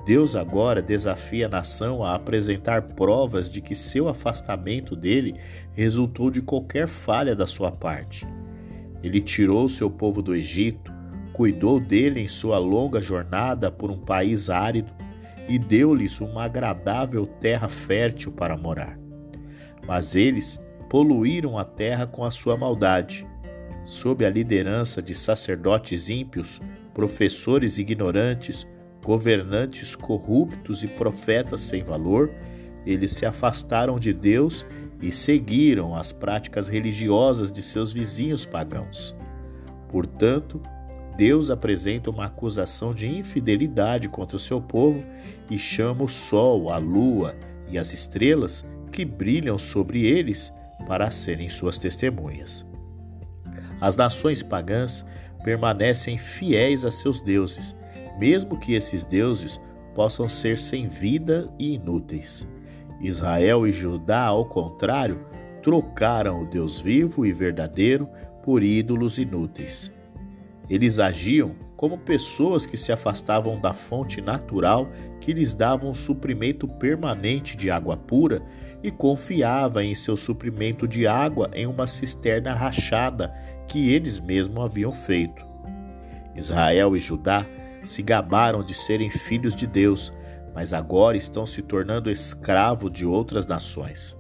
Deus 0.06 0.36
agora 0.36 0.82
desafia 0.82 1.46
a 1.46 1.50
nação 1.50 2.04
a 2.04 2.16
apresentar 2.16 2.82
provas 2.82 3.50
de 3.50 3.62
que 3.62 3.74
seu 3.74 4.10
afastamento 4.10 4.96
dele 4.96 5.36
resultou 5.74 6.30
de 6.30 6.42
qualquer 6.42 6.88
falha 6.88 7.36
da 7.36 7.48
sua 7.48 7.72
parte. 7.72 8.28
Ele 9.02 9.22
tirou 9.22 9.70
seu 9.70 9.90
povo 9.90 10.22
do 10.22 10.36
Egito, 10.36 10.92
cuidou 11.32 11.80
dele 11.80 12.20
em 12.20 12.28
sua 12.28 12.58
longa 12.58 13.00
jornada 13.00 13.72
por 13.72 13.90
um 13.90 13.98
país 13.98 14.50
árido 14.50 14.92
e 15.48 15.58
deu-lhes 15.58 16.20
uma 16.20 16.44
agradável 16.44 17.26
terra 17.26 17.70
fértil 17.70 18.32
para 18.32 18.58
morar. 18.58 18.98
Mas 19.88 20.16
eles 20.16 20.60
poluíram 20.90 21.58
a 21.58 21.66
terra 21.66 22.06
com 22.06 22.24
a 22.24 22.32
sua 22.32 22.58
maldade 22.58 23.26
sob 23.86 24.26
a 24.26 24.30
liderança 24.30 25.02
de 25.02 25.14
sacerdotes 25.14 26.10
ímpios, 26.10 26.62
professores 26.94 27.78
ignorantes, 27.78 28.68
governantes 29.04 29.96
corruptos 29.96 30.84
e 30.84 30.88
profetas 30.88 31.62
sem 31.62 31.84
valor, 31.84 32.32
eles 32.86 33.12
se 33.12 33.26
afastaram 33.26 34.00
de 34.00 34.14
Deus 34.14 34.66
e 35.02 35.12
seguiram 35.12 35.96
as 35.96 36.12
práticas 36.12 36.68
religiosas 36.68 37.52
de 37.52 37.62
seus 37.62 37.92
vizinhos 37.92 38.46
pagãos. 38.46 39.16
Portanto, 39.90 40.62
Deus 41.18 41.52
apresenta 41.52 42.10
uma 42.10 42.26
acusação 42.26 42.94
de 42.94 43.08
infidelidade 43.08 44.08
contra 44.10 44.38
o 44.38 44.40
seu 44.40 44.60
povo 44.60 45.06
e 45.50 45.58
chama 45.58 46.04
o 46.04 46.10
sol, 46.10 46.72
a 46.72 46.78
lua 46.78 47.36
e 47.70 47.78
as 47.78 47.94
estrelas 47.94 48.66
que 48.92 49.06
brilham 49.06 49.58
sobre 49.58 50.06
eles 50.06 50.52
para 50.88 51.12
serem 51.12 51.50
suas 51.50 51.78
testemunhas. 51.78 52.66
As 53.80 53.96
nações 53.96 54.42
pagãs 54.42 55.06
permanecem 55.44 56.18
fiéis 56.18 56.86
a 56.86 56.92
seus 56.92 57.20
deuses, 57.20 57.76
mesmo 58.20 58.58
que 58.58 58.74
esses 58.74 59.04
deuses 59.04 59.60
possam 59.94 60.28
ser 60.28 60.58
sem 60.58 60.88
vida 60.88 61.50
e 61.60 61.76
inúteis. 61.76 62.48
Israel 63.00 63.68
e 63.68 63.72
Judá, 63.72 64.26
ao 64.26 64.46
contrário, 64.46 65.26
trocaram 65.62 66.42
o 66.42 66.46
Deus 66.46 66.80
vivo 66.80 67.26
e 67.26 67.32
verdadeiro 67.32 68.08
por 68.44 68.64
ídolos 68.64 69.18
inúteis. 69.18 69.92
Eles 70.70 71.00
agiam 71.00 71.56
como 71.76 71.98
pessoas 71.98 72.66
que 72.66 72.78
se 72.78 72.92
afastavam 72.92 73.60
da 73.60 73.74
fonte 73.74 74.22
natural 74.22 74.90
que 75.20 75.34
lhes 75.34 75.54
dava 75.54 75.86
um 75.86 75.94
suprimento 75.94 76.68
permanente 76.68 77.58
de 77.58 77.70
água 77.70 77.98
pura 77.98 78.42
e 78.82 78.90
confiava 78.90 79.84
em 79.84 79.94
seu 79.94 80.16
suprimento 80.16 80.88
de 80.88 81.06
água 81.06 81.50
em 81.54 81.68
uma 81.68 81.86
cisterna 81.86 82.54
rachada 82.54 83.34
que 83.68 83.92
eles 83.92 84.20
mesmos 84.20 84.64
haviam 84.64 84.92
feito. 84.92 85.46
Israel 86.36 86.96
e 86.96 87.00
Judá 87.00 87.46
se 87.84 88.02
gabaram 88.02 88.64
de 88.64 88.74
serem 88.74 89.10
filhos 89.10 89.56
de 89.56 89.68
Deus, 89.68 90.14
mas 90.54 90.74
agora 90.74 91.18
estão 91.18 91.46
se 91.46 91.62
tornando 91.62 92.10
escravos 92.10 92.92
de 92.92 93.06
outras 93.06 93.46
nações. 93.46 94.18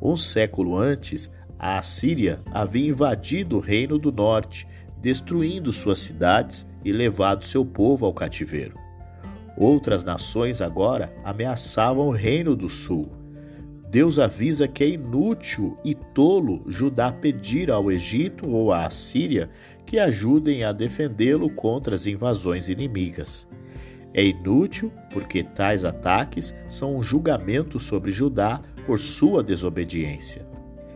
Um 0.00 0.16
século 0.16 0.76
antes, 0.76 1.30
a 1.58 1.78
Assíria 1.78 2.40
havia 2.52 2.90
invadido 2.90 3.56
o 3.56 3.60
reino 3.60 3.98
do 3.98 4.12
norte, 4.12 4.66
destruindo 4.98 5.72
suas 5.72 6.00
cidades 6.00 6.66
e 6.84 6.92
levado 6.92 7.44
seu 7.44 7.64
povo 7.64 8.06
ao 8.06 8.12
cativeiro. 8.12 8.78
Outras 9.56 10.02
nações 10.02 10.60
agora 10.60 11.14
ameaçavam 11.24 12.08
o 12.08 12.12
reino 12.12 12.56
do 12.56 12.68
sul 12.68 13.24
Deus 13.94 14.18
avisa 14.18 14.66
que 14.66 14.82
é 14.82 14.88
inútil 14.88 15.78
e 15.84 15.94
tolo 15.94 16.64
Judá 16.66 17.12
pedir 17.12 17.70
ao 17.70 17.92
Egito 17.92 18.44
ou 18.50 18.72
à 18.72 18.86
Assíria 18.86 19.48
que 19.84 19.98
ajudem 19.98 20.64
a 20.64 20.72
defendê-lo 20.72 21.50
contra 21.50 21.94
as 21.94 22.06
invasões 22.06 22.68
inimigas. 22.68 23.48
É 24.12 24.24
inútil 24.24 24.92
porque 25.12 25.42
tais 25.42 25.84
ataques 25.84 26.54
são 26.68 26.96
um 26.96 27.02
julgamento 27.02 27.80
sobre 27.80 28.12
Judá 28.12 28.60
por 28.86 29.00
sua 29.00 29.42
desobediência. 29.42 30.46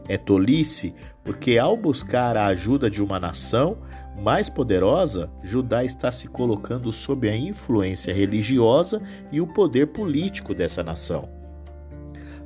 É 0.08 0.16
tolice 0.16 0.94
porque, 1.24 1.58
ao 1.58 1.76
buscar 1.76 2.36
a 2.36 2.46
ajuda 2.46 2.88
de 2.88 3.02
uma 3.02 3.20
nação 3.20 3.78
mais 4.22 4.48
poderosa, 4.48 5.28
Judá 5.42 5.84
está 5.84 6.10
se 6.10 6.26
colocando 6.28 6.90
sob 6.90 7.28
a 7.28 7.36
influência 7.36 8.14
religiosa 8.14 9.02
e 9.30 9.40
o 9.40 9.46
poder 9.46 9.88
político 9.88 10.54
dessa 10.54 10.82
nação. 10.82 11.28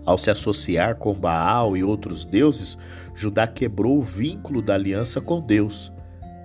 Ao 0.05 0.19
se 0.19 0.31
associar 0.31 0.97
com 0.97 1.15
Baal 1.15 1.77
e 1.77 1.85
outros 1.85 2.25
deuses, 2.25 2.77
Judá 3.15 3.47
quebrou 3.47 3.99
o 3.99 4.03
vínculo 4.03 4.61
da 4.61 4.75
aliança 4.75 5.21
com 5.21 5.41
Deus. 5.41 5.92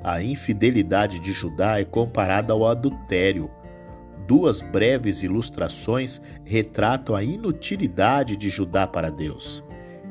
A 0.03 0.21
infidelidade 0.21 1.19
de 1.19 1.31
Judá 1.33 1.79
é 1.79 1.85
comparada 1.85 2.53
ao 2.53 2.65
adultério. 2.67 3.49
Duas 4.27 4.61
breves 4.61 5.23
ilustrações 5.23 6.21
retratam 6.43 7.15
a 7.15 7.23
inutilidade 7.23 8.35
de 8.35 8.49
Judá 8.49 8.85
para 8.85 9.09
Deus. 9.09 9.63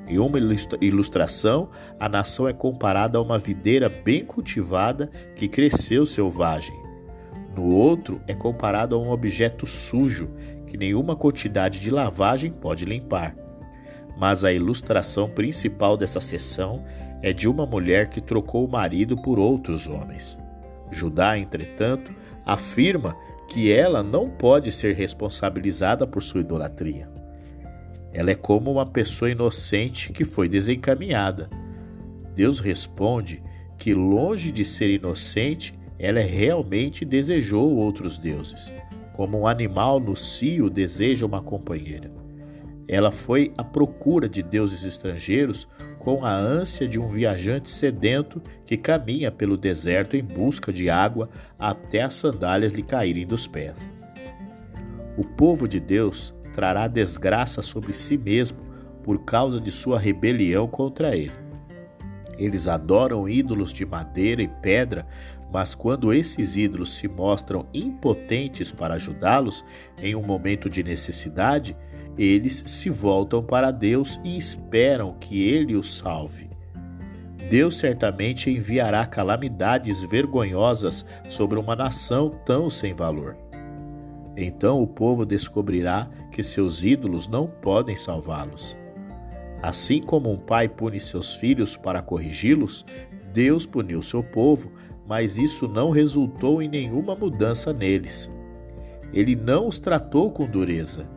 Em 0.09 0.19
uma 0.19 0.38
ilustração, 0.81 1.69
a 1.99 2.09
nação 2.09 2.49
é 2.49 2.52
comparada 2.52 3.19
a 3.19 3.21
uma 3.21 3.38
videira 3.38 3.88
bem 3.88 4.25
cultivada 4.25 5.11
que 5.35 5.49
cresceu 5.49 6.07
selvagem. 6.07 6.76
No 7.57 7.75
outro, 7.75 8.21
é 8.26 8.35
comparado 8.35 8.95
a 8.95 8.99
um 8.99 9.11
objeto 9.11 9.66
sujo 9.66 10.31
que 10.66 10.76
nenhuma 10.76 11.16
quantidade 11.16 11.81
de 11.81 11.90
lavagem 11.90 12.52
pode 12.52 12.85
limpar. 12.85 13.35
Mas 14.16 14.45
a 14.45 14.52
ilustração 14.52 15.28
principal 15.28 15.97
dessa 15.97 16.21
sessão 16.21 16.85
é 17.26 17.33
de 17.33 17.49
uma 17.49 17.66
mulher 17.66 18.09
que 18.09 18.21
trocou 18.21 18.64
o 18.64 18.71
marido 18.71 19.16
por 19.16 19.37
outros 19.37 19.88
homens. 19.88 20.38
Judá, 20.92 21.37
entretanto, 21.37 22.12
afirma 22.45 23.16
que 23.49 23.73
ela 23.73 24.00
não 24.00 24.30
pode 24.30 24.71
ser 24.71 24.95
responsabilizada 24.95 26.06
por 26.06 26.23
sua 26.23 26.42
idolatria. 26.42 27.11
Ela 28.12 28.30
é 28.30 28.37
como 28.37 28.71
uma 28.71 28.87
pessoa 28.87 29.28
inocente 29.28 30.12
que 30.12 30.25
foi 30.25 30.49
desencaminhada. 30.49 31.50
Deus 32.33 32.61
responde 32.61 33.42
que, 33.76 33.92
longe 33.92 34.52
de 34.52 34.64
ser 34.64 34.90
inocente, 34.90 35.76
ela 35.99 36.21
realmente 36.21 37.04
desejou 37.04 37.75
outros 37.75 38.18
deuses, 38.18 38.73
como 39.14 39.40
um 39.40 39.49
animal 39.49 39.99
no 39.99 40.14
cio 40.14 40.71
deseja 40.71 41.26
uma 41.26 41.42
companheira. 41.42 42.09
Ela 42.87 43.11
foi 43.11 43.52
à 43.59 43.64
procura 43.64 44.28
de 44.28 44.45
deuses 44.45 44.85
estrangeiros 44.85 45.66
com 46.06 46.25
a 46.25 46.32
ânsia 46.32 46.86
de 46.86 47.00
um 47.00 47.08
viajante 47.08 47.68
sedento 47.68 48.40
que 48.64 48.76
caminha 48.76 49.28
pelo 49.32 49.56
deserto 49.56 50.16
em 50.16 50.22
busca 50.22 50.72
de 50.72 50.88
água 50.88 51.28
até 51.58 52.02
as 52.02 52.14
sandálias 52.14 52.75
lhe 52.75 52.82
caírem 52.84 53.26
dos 53.26 53.48
pés. 53.48 53.76
O 55.16 55.25
povo 55.25 55.66
de 55.66 55.80
Deus 55.80 56.32
trará 56.54 56.86
desgraça 56.86 57.60
sobre 57.60 57.92
si 57.92 58.16
mesmo 58.16 58.58
por 59.02 59.25
causa 59.25 59.60
de 59.60 59.72
sua 59.72 59.98
rebelião 59.98 60.68
contra 60.68 61.16
ele. 61.16 61.32
Eles 62.38 62.68
adoram 62.68 63.28
ídolos 63.28 63.72
de 63.72 63.84
madeira 63.84 64.40
e 64.40 64.46
pedra, 64.46 65.08
mas 65.52 65.74
quando 65.74 66.12
esses 66.12 66.56
ídolos 66.56 66.94
se 66.94 67.08
mostram 67.08 67.66
impotentes 67.72 68.70
para 68.70 68.94
ajudá-los 68.94 69.64
em 70.02 70.14
um 70.14 70.22
momento 70.22 70.68
de 70.68 70.82
necessidade, 70.82 71.76
eles 72.18 72.62
se 72.66 72.90
voltam 72.90 73.42
para 73.42 73.70
Deus 73.70 74.20
e 74.24 74.36
esperam 74.36 75.14
que 75.18 75.42
ele 75.42 75.76
os 75.76 75.98
salve. 75.98 76.48
Deus 77.48 77.78
certamente 77.78 78.50
enviará 78.50 79.06
calamidades 79.06 80.02
vergonhosas 80.02 81.04
sobre 81.28 81.59
uma 81.59 81.76
nação 81.76 82.30
tão 82.44 82.68
sem 82.68 82.92
valor. 82.92 83.37
Então 84.37 84.82
o 84.82 84.87
povo 84.87 85.24
descobrirá 85.24 86.11
que 86.32 86.42
seus 86.42 86.82
ídolos 86.82 87.28
não 87.28 87.46
podem 87.46 87.94
salvá-los. 87.94 88.76
Assim 89.62 90.02
como 90.02 90.30
um 90.30 90.37
pai 90.37 90.68
pune 90.68 91.00
seus 91.00 91.35
filhos 91.35 91.76
para 91.76 92.02
corrigi-los, 92.02 92.85
Deus 93.32 93.64
puniu 93.64 94.02
seu 94.02 94.22
povo, 94.22 94.72
mas 95.07 95.38
isso 95.38 95.69
não 95.69 95.90
resultou 95.90 96.61
em 96.61 96.69
nenhuma 96.69 97.14
mudança 97.14 97.73
neles. 97.73 98.31
Ele 99.12 99.37
não 99.37 99.69
os 99.69 99.79
tratou 99.79 100.31
com 100.31 100.47
dureza. 100.47 101.09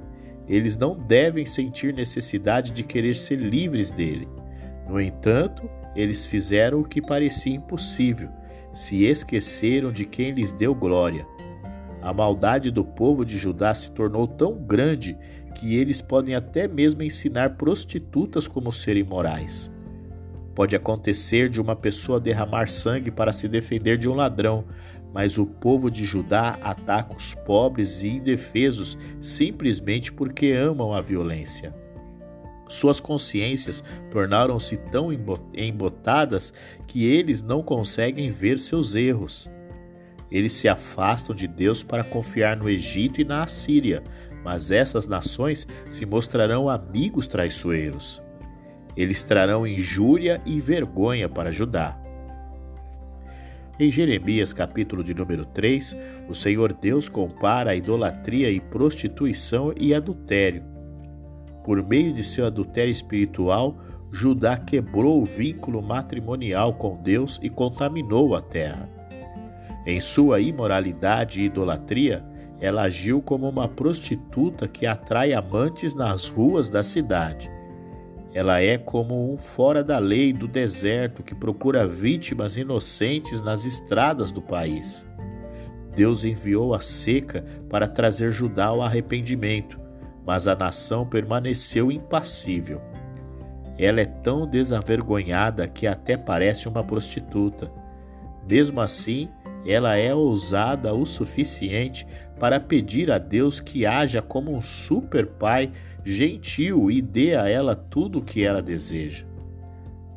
Eles 0.48 0.76
não 0.76 0.98
devem 0.98 1.46
sentir 1.46 1.94
necessidade 1.94 2.72
de 2.72 2.84
querer 2.84 3.16
ser 3.16 3.38
livres 3.38 3.92
dele. 3.92 4.28
No 4.88 5.00
entanto, 5.00 5.70
eles 5.96 6.26
fizeram 6.26 6.80
o 6.80 6.88
que 6.88 7.02
parecia 7.02 7.56
impossível, 7.56 8.30
se 8.74 9.04
esqueceram 9.04 9.92
de 9.92 10.06
quem 10.06 10.32
lhes 10.32 10.52
deu 10.52 10.74
glória 10.74 11.26
a 12.02 12.14
maldade 12.14 12.72
do 12.72 12.84
povo 12.84 13.26
de 13.26 13.38
Judá 13.38 13.74
se 13.74 13.92
tornou 13.92 14.26
tão 14.26 14.54
grande 14.54 15.18
que 15.54 15.76
eles 15.76 16.02
podem 16.02 16.34
até 16.34 16.68
mesmo 16.68 17.04
ensinar 17.04 17.58
prostitutas 17.58 18.48
como 18.48 18.72
serem 18.72 19.04
morais. 19.04 19.70
Pode 20.60 20.76
acontecer 20.76 21.48
de 21.48 21.62
uma 21.62 21.74
pessoa 21.74 22.20
derramar 22.20 22.68
sangue 22.68 23.10
para 23.10 23.32
se 23.32 23.48
defender 23.48 23.98
de 23.98 24.10
um 24.10 24.14
ladrão, 24.14 24.66
mas 25.14 25.38
o 25.38 25.46
povo 25.46 25.90
de 25.90 26.04
Judá 26.04 26.60
ataca 26.62 27.16
os 27.16 27.34
pobres 27.34 28.04
e 28.04 28.10
indefesos 28.10 28.98
simplesmente 29.22 30.12
porque 30.12 30.52
amam 30.52 30.94
a 30.94 31.00
violência. 31.00 31.74
Suas 32.68 33.00
consciências 33.00 33.82
tornaram-se 34.12 34.76
tão 34.76 35.12
embotadas 35.54 36.52
que 36.86 37.06
eles 37.06 37.42
não 37.42 37.64
conseguem 37.64 38.30
ver 38.30 38.60
seus 38.60 38.96
erros. 38.96 39.50
Eles 40.30 40.52
se 40.52 40.68
afastam 40.68 41.34
de 41.34 41.48
Deus 41.48 41.84
para 41.84 42.04
confiar 42.04 42.58
no 42.58 42.70
Egito 42.70 43.22
e 43.22 43.24
na 43.24 43.44
Assíria, 43.44 44.04
mas 44.44 44.72
essas 44.72 45.08
nações 45.08 45.66
se 45.88 46.06
mostrarão 46.06 46.68
amigos 46.68 47.28
traiçoeiros. 47.28 48.22
Eles 49.00 49.24
trarão 49.24 49.66
injúria 49.66 50.42
e 50.46 50.60
vergonha 50.60 51.30
para 51.30 51.54
Judá. 51.54 51.98
Em 53.80 53.90
Jeremias, 53.90 54.52
capítulo 54.52 55.02
de 55.02 55.14
número 55.14 55.46
3, 55.46 55.96
o 56.28 56.36
Senhor 56.36 56.74
Deus 56.74 57.08
compara 57.08 57.72
a 57.72 57.76
idolatria 57.78 58.52
e 58.52 58.60
prostituição 58.60 59.74
e 59.78 59.94
adultério. 59.94 60.66
Por 61.64 61.82
meio 61.82 62.12
de 62.12 62.26
seu 62.26 62.46
adultério 62.46 62.92
espiritual, 62.92 63.80
Judá 64.12 64.58
quebrou 64.58 65.22
o 65.22 65.26
vínculo 65.26 65.82
matrimonial 65.82 66.74
com 66.74 67.02
Deus 67.02 67.40
e 67.42 67.50
contaminou 67.50 68.36
a 68.36 68.42
terra. 68.42 68.90
Em 69.86 70.02
sua 70.02 70.42
imoralidade 70.42 71.40
e 71.40 71.46
idolatria, 71.46 72.22
ela 72.60 72.82
agiu 72.82 73.22
como 73.22 73.48
uma 73.48 73.70
prostituta 73.70 74.68
que 74.68 74.86
atrai 74.86 75.32
amantes 75.32 75.96
nas 75.96 76.28
ruas 76.28 76.70
da 76.70 76.84
cidade. 76.84 77.50
Ela 78.34 78.62
é 78.62 78.78
como 78.78 79.34
um 79.34 79.38
fora 79.38 79.84
da 79.84 79.98
lei 79.98 80.32
do 80.32 80.48
deserto 80.48 81.24
que 81.24 81.34
procura 81.34 81.88
vítimas 81.88 82.58
inocentes 82.58 83.42
nas 83.42 83.66
estradas 83.66 84.32
do 84.32 84.42
país. 84.42 85.06
Deus 85.96 86.24
enviou 86.24 86.76
a 86.76 86.80
seca 86.80 87.44
para 87.70 87.88
trazer 87.88 88.32
Judá 88.32 88.68
ao 88.68 88.82
arrependimento, 88.82 89.80
mas 90.26 90.48
a 90.48 90.56
nação 90.56 91.06
permaneceu 91.06 91.92
impassível. 91.92 92.82
Ela 93.78 94.02
é 94.02 94.06
tão 94.06 94.46
desavergonhada 94.46 95.68
que 95.68 95.88
até 95.88 96.16
parece 96.16 96.68
uma 96.68 96.84
prostituta. 96.84 97.72
Mesmo 98.48 98.80
assim, 98.80 99.30
ela 99.66 99.96
é 99.96 100.14
ousada 100.14 100.94
o 100.94 101.06
suficiente 101.06 102.06
para 102.40 102.60
pedir 102.60 103.12
a 103.12 103.18
Deus 103.18 103.60
que 103.60 103.86
haja 103.86 104.22
como 104.22 104.56
um 104.56 104.62
super 104.62 105.26
pai 105.26 105.72
gentil 106.04 106.90
e 106.90 107.02
dê 107.02 107.36
a 107.36 107.48
ela 107.48 107.76
tudo 107.76 108.20
o 108.20 108.24
que 108.24 108.44
ela 108.44 108.62
deseja. 108.62 109.26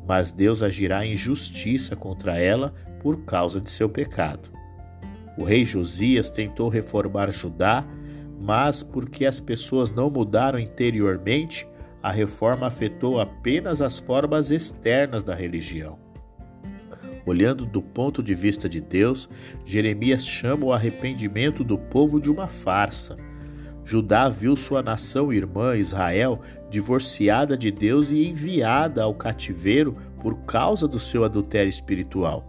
Mas 0.07 0.31
Deus 0.31 0.61
agirá 0.61 1.05
em 1.05 1.15
justiça 1.15 1.95
contra 1.95 2.37
ela 2.37 2.73
por 3.01 3.23
causa 3.25 3.59
de 3.59 3.69
seu 3.69 3.89
pecado. 3.89 4.49
O 5.37 5.43
rei 5.43 5.65
Josias 5.65 6.29
tentou 6.29 6.69
reformar 6.69 7.31
Judá, 7.31 7.85
mas 8.39 8.83
porque 8.83 9.25
as 9.25 9.39
pessoas 9.39 9.89
não 9.89 10.09
mudaram 10.09 10.59
interiormente, 10.59 11.67
a 12.01 12.11
reforma 12.11 12.67
afetou 12.67 13.19
apenas 13.19 13.81
as 13.81 13.97
formas 13.97 14.51
externas 14.51 15.23
da 15.23 15.33
religião. 15.33 15.97
Olhando 17.25 17.65
do 17.65 17.81
ponto 17.81 18.21
de 18.21 18.35
vista 18.35 18.67
de 18.67 18.81
Deus, 18.81 19.29
Jeremias 19.65 20.27
chama 20.27 20.65
o 20.65 20.73
arrependimento 20.73 21.63
do 21.63 21.77
povo 21.77 22.19
de 22.19 22.29
uma 22.29 22.47
farsa. 22.47 23.15
Judá 23.85 24.29
viu 24.29 24.55
sua 24.55 24.81
nação 24.81 25.31
irmã 25.31 25.75
Israel 25.75 26.39
divorciada 26.69 27.57
de 27.57 27.69
Deus 27.69 28.11
e 28.11 28.27
enviada 28.27 29.03
ao 29.03 29.13
cativeiro 29.13 29.97
por 30.21 30.37
causa 30.45 30.87
do 30.87 30.99
seu 30.99 31.23
adultério 31.23 31.69
espiritual. 31.69 32.47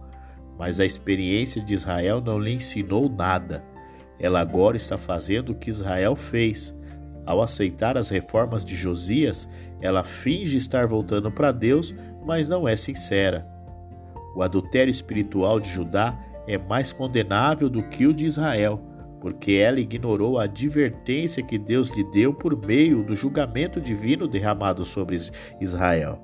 Mas 0.57 0.79
a 0.79 0.85
experiência 0.85 1.61
de 1.61 1.73
Israel 1.73 2.21
não 2.21 2.39
lhe 2.39 2.53
ensinou 2.53 3.09
nada. 3.09 3.63
Ela 4.17 4.39
agora 4.39 4.77
está 4.77 4.97
fazendo 4.97 5.51
o 5.51 5.55
que 5.55 5.69
Israel 5.69 6.15
fez. 6.15 6.73
Ao 7.25 7.41
aceitar 7.41 7.97
as 7.97 8.09
reformas 8.09 8.63
de 8.63 8.75
Josias, 8.75 9.47
ela 9.81 10.03
finge 10.03 10.57
estar 10.57 10.87
voltando 10.87 11.29
para 11.29 11.51
Deus, 11.51 11.93
mas 12.25 12.47
não 12.47 12.67
é 12.67 12.75
sincera. 12.77 13.45
O 14.35 14.41
adultério 14.41 14.91
espiritual 14.91 15.59
de 15.59 15.69
Judá 15.69 16.17
é 16.47 16.57
mais 16.57 16.93
condenável 16.93 17.69
do 17.69 17.83
que 17.83 18.05
o 18.05 18.13
de 18.13 18.25
Israel, 18.25 18.81
porque 19.19 19.53
ela 19.53 19.79
ignorou 19.79 20.39
a 20.39 20.43
advertência 20.43 21.43
que 21.43 21.57
Deus 21.57 21.89
lhe 21.89 22.03
deu 22.11 22.33
por 22.33 22.55
meio 22.65 23.03
do 23.03 23.15
julgamento 23.15 23.81
divino 23.81 24.27
derramado 24.27 24.85
sobre 24.85 25.17
Israel. 25.59 26.21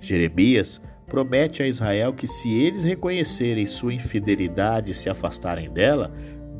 Jeremias 0.00 0.80
promete 1.06 1.62
a 1.62 1.66
Israel 1.66 2.12
que, 2.12 2.26
se 2.26 2.52
eles 2.52 2.84
reconhecerem 2.84 3.66
sua 3.66 3.92
infidelidade 3.92 4.92
e 4.92 4.94
se 4.94 5.10
afastarem 5.10 5.70
dela, 5.70 6.12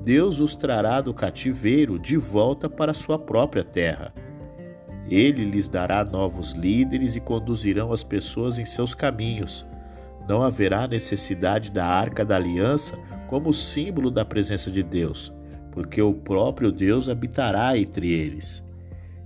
Deus 0.04 0.40
os 0.40 0.56
trará 0.56 1.00
do 1.00 1.14
cativeiro 1.14 1.98
de 1.98 2.16
volta 2.16 2.68
para 2.68 2.94
sua 2.94 3.18
própria 3.18 3.62
terra. 3.62 4.12
Ele 5.08 5.44
lhes 5.44 5.68
dará 5.68 6.04
novos 6.04 6.52
líderes 6.52 7.16
e 7.16 7.20
conduzirão 7.20 7.92
as 7.92 8.02
pessoas 8.02 8.58
em 8.58 8.64
seus 8.64 8.94
caminhos. 8.94 9.66
Não 10.28 10.42
haverá 10.42 10.86
necessidade 10.86 11.70
da 11.70 11.84
arca 11.84 12.24
da 12.24 12.36
aliança 12.36 12.98
como 13.30 13.54
símbolo 13.54 14.10
da 14.10 14.24
presença 14.24 14.70
de 14.70 14.82
Deus, 14.82 15.32
porque 15.72 16.02
o 16.02 16.12
próprio 16.12 16.72
Deus 16.72 17.08
habitará 17.08 17.78
entre 17.78 18.12
eles. 18.12 18.62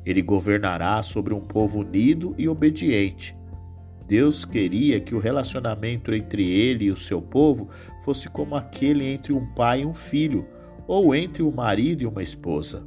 Ele 0.05 0.21
governará 0.23 1.03
sobre 1.03 1.33
um 1.33 1.41
povo 1.41 1.81
unido 1.81 2.35
e 2.37 2.47
obediente 2.47 3.35
Deus 4.07 4.45
queria 4.45 5.01
que 5.01 5.15
o 5.15 5.19
relacionamento 5.19 6.13
entre 6.13 6.47
ele 6.49 6.87
e 6.87 6.91
o 6.91 6.97
seu 6.97 7.23
povo 7.23 7.71
fosse 8.05 8.29
como 8.29 8.55
aquele 8.55 9.05
entre 9.07 9.33
um 9.33 9.47
pai 9.55 9.81
e 9.81 9.87
um 9.87 9.95
filho, 9.95 10.47
ou 10.87 11.15
entre 11.15 11.43
um 11.43 11.51
marido 11.51 12.03
e 12.03 12.07
uma 12.07 12.23
esposa. 12.23 12.87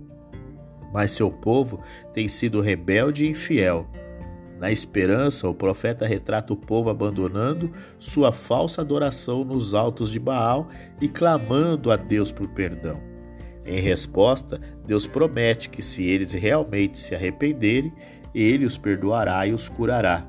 Mas 0.93 1.11
seu 1.11 1.31
povo 1.31 1.81
tem 2.13 2.27
sido 2.27 2.61
rebelde 2.61 3.25
e 3.25 3.29
infiel. 3.29 3.87
Na 4.59 4.71
esperança, 4.71 5.47
o 5.47 5.53
profeta 5.53 6.07
retrata 6.07 6.51
o 6.51 6.57
povo 6.57 6.89
abandonando 6.89 7.71
sua 7.99 8.31
falsa 8.31 8.81
adoração 8.81 9.43
nos 9.43 9.75
altos 9.75 10.09
de 10.09 10.19
Baal 10.19 10.67
e 10.99 11.07
clamando 11.07 11.91
a 11.91 11.95
Deus 11.95 12.31
por 12.31 12.47
perdão. 12.49 12.99
Em 13.63 13.79
resposta, 13.79 14.59
Deus 14.85 15.05
promete 15.05 15.69
que 15.69 15.83
se 15.83 16.05
eles 16.05 16.33
realmente 16.33 16.97
se 16.97 17.13
arrependerem, 17.13 17.93
ele 18.33 18.65
os 18.65 18.77
perdoará 18.77 19.45
e 19.45 19.53
os 19.53 19.69
curará. 19.69 20.25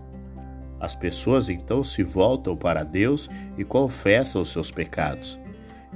As 0.81 0.95
pessoas 0.95 1.49
então 1.49 1.83
se 1.83 2.03
voltam 2.03 2.57
para 2.57 2.85
Deus 2.85 3.31
e 3.57 3.65
confessam 3.65 4.43
os 4.43 4.51
seus 4.51 4.71
pecados. 4.71 5.39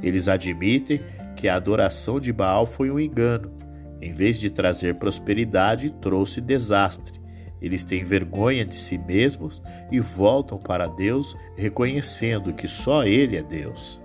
Eles 0.02 0.26
admitem 0.26 1.00
que 1.36 1.48
a 1.48 1.56
adoração 1.56 2.18
de 2.18 2.32
Baal 2.32 2.64
foi 2.64 2.90
um 2.90 2.98
engano. 2.98 3.52
Em 4.00 4.12
vez 4.12 4.38
de 4.38 4.50
trazer 4.50 4.96
prosperidade, 4.96 5.90
trouxe 6.00 6.40
desastre. 6.40 7.21
Eles 7.62 7.84
têm 7.84 8.04
vergonha 8.04 8.64
de 8.64 8.74
si 8.74 8.98
mesmos 8.98 9.62
e 9.90 10.00
voltam 10.00 10.58
para 10.58 10.86
Deus, 10.86 11.36
reconhecendo 11.56 12.52
que 12.52 12.68
só 12.68 13.04
Ele 13.04 13.36
é 13.36 13.42
Deus. 13.42 14.02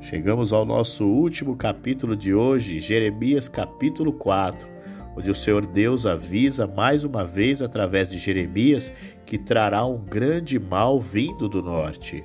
Chegamos 0.00 0.52
ao 0.52 0.64
nosso 0.64 1.04
último 1.06 1.54
capítulo 1.54 2.16
de 2.16 2.34
hoje, 2.34 2.80
Jeremias 2.80 3.48
capítulo 3.48 4.12
4 4.12 4.76
onde 5.16 5.30
o 5.30 5.34
Senhor 5.34 5.66
Deus 5.66 6.04
avisa 6.04 6.66
mais 6.66 7.02
uma 7.02 7.24
vez 7.24 7.62
através 7.62 8.10
de 8.10 8.18
Jeremias 8.18 8.92
que 9.24 9.38
trará 9.38 9.84
um 9.86 9.98
grande 9.98 10.58
mal 10.58 11.00
vindo 11.00 11.48
do 11.48 11.62
norte. 11.62 12.22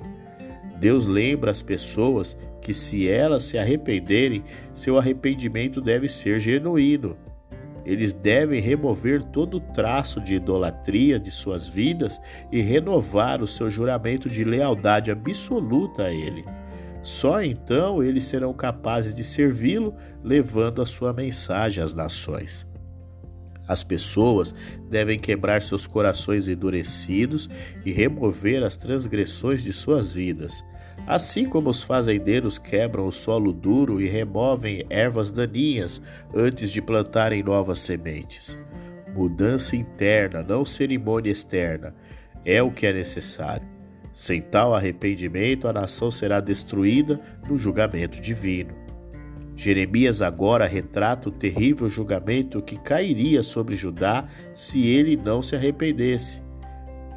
Deus 0.78 1.06
lembra 1.06 1.50
as 1.50 1.62
pessoas 1.62 2.36
que, 2.60 2.74
se 2.74 3.08
elas 3.08 3.44
se 3.44 3.56
arrependerem, 3.56 4.44
seu 4.74 4.98
arrependimento 4.98 5.80
deve 5.80 6.06
ser 6.06 6.38
genuíno. 6.38 7.16
Eles 7.84 8.12
devem 8.12 8.60
remover 8.60 9.22
todo 9.22 9.60
traço 9.60 10.20
de 10.20 10.36
idolatria 10.36 11.18
de 11.18 11.30
suas 11.30 11.68
vidas 11.68 12.20
e 12.50 12.60
renovar 12.60 13.42
o 13.42 13.46
seu 13.46 13.68
juramento 13.68 14.28
de 14.28 14.44
lealdade 14.44 15.10
absoluta 15.10 16.04
a 16.04 16.12
Ele. 16.12 16.44
Só 17.02 17.42
então 17.42 18.02
eles 18.02 18.24
serão 18.24 18.54
capazes 18.54 19.14
de 19.14 19.24
servi-lo, 19.24 19.94
levando 20.22 20.80
a 20.80 20.86
sua 20.86 21.12
mensagem 21.12 21.82
às 21.82 21.92
nações. 21.92 22.64
As 23.66 23.82
pessoas 23.82 24.54
devem 24.88 25.18
quebrar 25.18 25.62
seus 25.62 25.86
corações 25.86 26.48
endurecidos 26.48 27.48
e 27.84 27.92
remover 27.92 28.62
as 28.62 28.76
transgressões 28.76 29.62
de 29.62 29.72
suas 29.72 30.12
vidas. 30.12 30.64
Assim 31.06 31.48
como 31.48 31.68
os 31.68 31.82
fazendeiros 31.82 32.58
quebram 32.58 33.06
o 33.06 33.12
solo 33.12 33.52
duro 33.52 34.00
e 34.00 34.08
removem 34.08 34.86
ervas 34.88 35.30
daninhas 35.30 36.00
antes 36.34 36.70
de 36.70 36.80
plantarem 36.80 37.42
novas 37.42 37.80
sementes. 37.80 38.56
Mudança 39.14 39.76
interna, 39.76 40.42
não 40.42 40.64
cerimônia 40.64 41.30
externa, 41.30 41.94
é 42.44 42.62
o 42.62 42.70
que 42.70 42.86
é 42.86 42.92
necessário. 42.92 43.66
Sem 44.12 44.40
tal 44.40 44.74
arrependimento, 44.74 45.66
a 45.66 45.72
nação 45.72 46.10
será 46.10 46.40
destruída 46.40 47.20
no 47.48 47.58
julgamento 47.58 48.20
divino. 48.20 48.74
Jeremias 49.56 50.22
agora 50.22 50.66
retrata 50.66 51.28
o 51.28 51.32
terrível 51.32 51.88
julgamento 51.88 52.62
que 52.62 52.78
cairia 52.78 53.42
sobre 53.42 53.74
Judá 53.74 54.26
se 54.54 54.86
ele 54.86 55.16
não 55.16 55.42
se 55.42 55.54
arrependesse. 55.56 56.42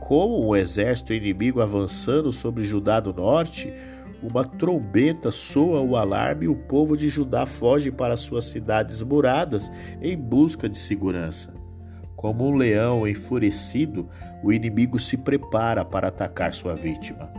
Como 0.05 0.47
um 0.47 0.55
exército 0.55 1.15
inimigo 1.15 1.61
avançando 1.61 2.31
sobre 2.31 2.63
Judá 2.63 2.99
do 2.99 3.11
norte, 3.11 3.73
uma 4.21 4.45
trombeta 4.45 5.31
soa 5.31 5.81
o 5.81 5.95
alarme 5.95 6.45
e 6.45 6.47
o 6.47 6.55
povo 6.55 6.95
de 6.95 7.09
Judá 7.09 7.47
foge 7.47 7.89
para 7.89 8.15
suas 8.15 8.45
cidades 8.45 9.01
muradas 9.01 9.71
em 9.99 10.15
busca 10.15 10.69
de 10.69 10.77
segurança. 10.77 11.55
Como 12.15 12.47
um 12.47 12.55
leão 12.55 13.07
enfurecido, 13.07 14.07
o 14.43 14.53
inimigo 14.53 14.99
se 14.99 15.17
prepara 15.17 15.83
para 15.83 16.09
atacar 16.09 16.53
sua 16.53 16.75
vítima. 16.75 17.33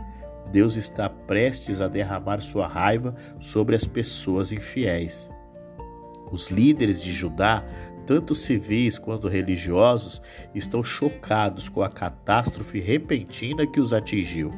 Deus 0.51 0.75
está 0.75 1.09
prestes 1.09 1.79
a 1.79 1.87
derramar 1.87 2.41
sua 2.41 2.67
raiva 2.67 3.15
sobre 3.39 3.77
as 3.77 3.85
pessoas 3.85 4.51
infiéis. 4.51 5.29
Os 6.29 6.49
líderes 6.49 7.01
de 7.01 7.13
Judá, 7.13 7.63
tanto 8.07 8.33
civis 8.33 8.97
quanto 8.97 9.27
religiosos, 9.27 10.21
estão 10.55 10.81
chocados 10.81 11.67
com 11.67 11.83
a 11.83 11.89
catástrofe 11.89 12.79
repentina 12.79 13.67
que 13.67 13.81
os 13.81 13.93
atingiu. 13.93 14.49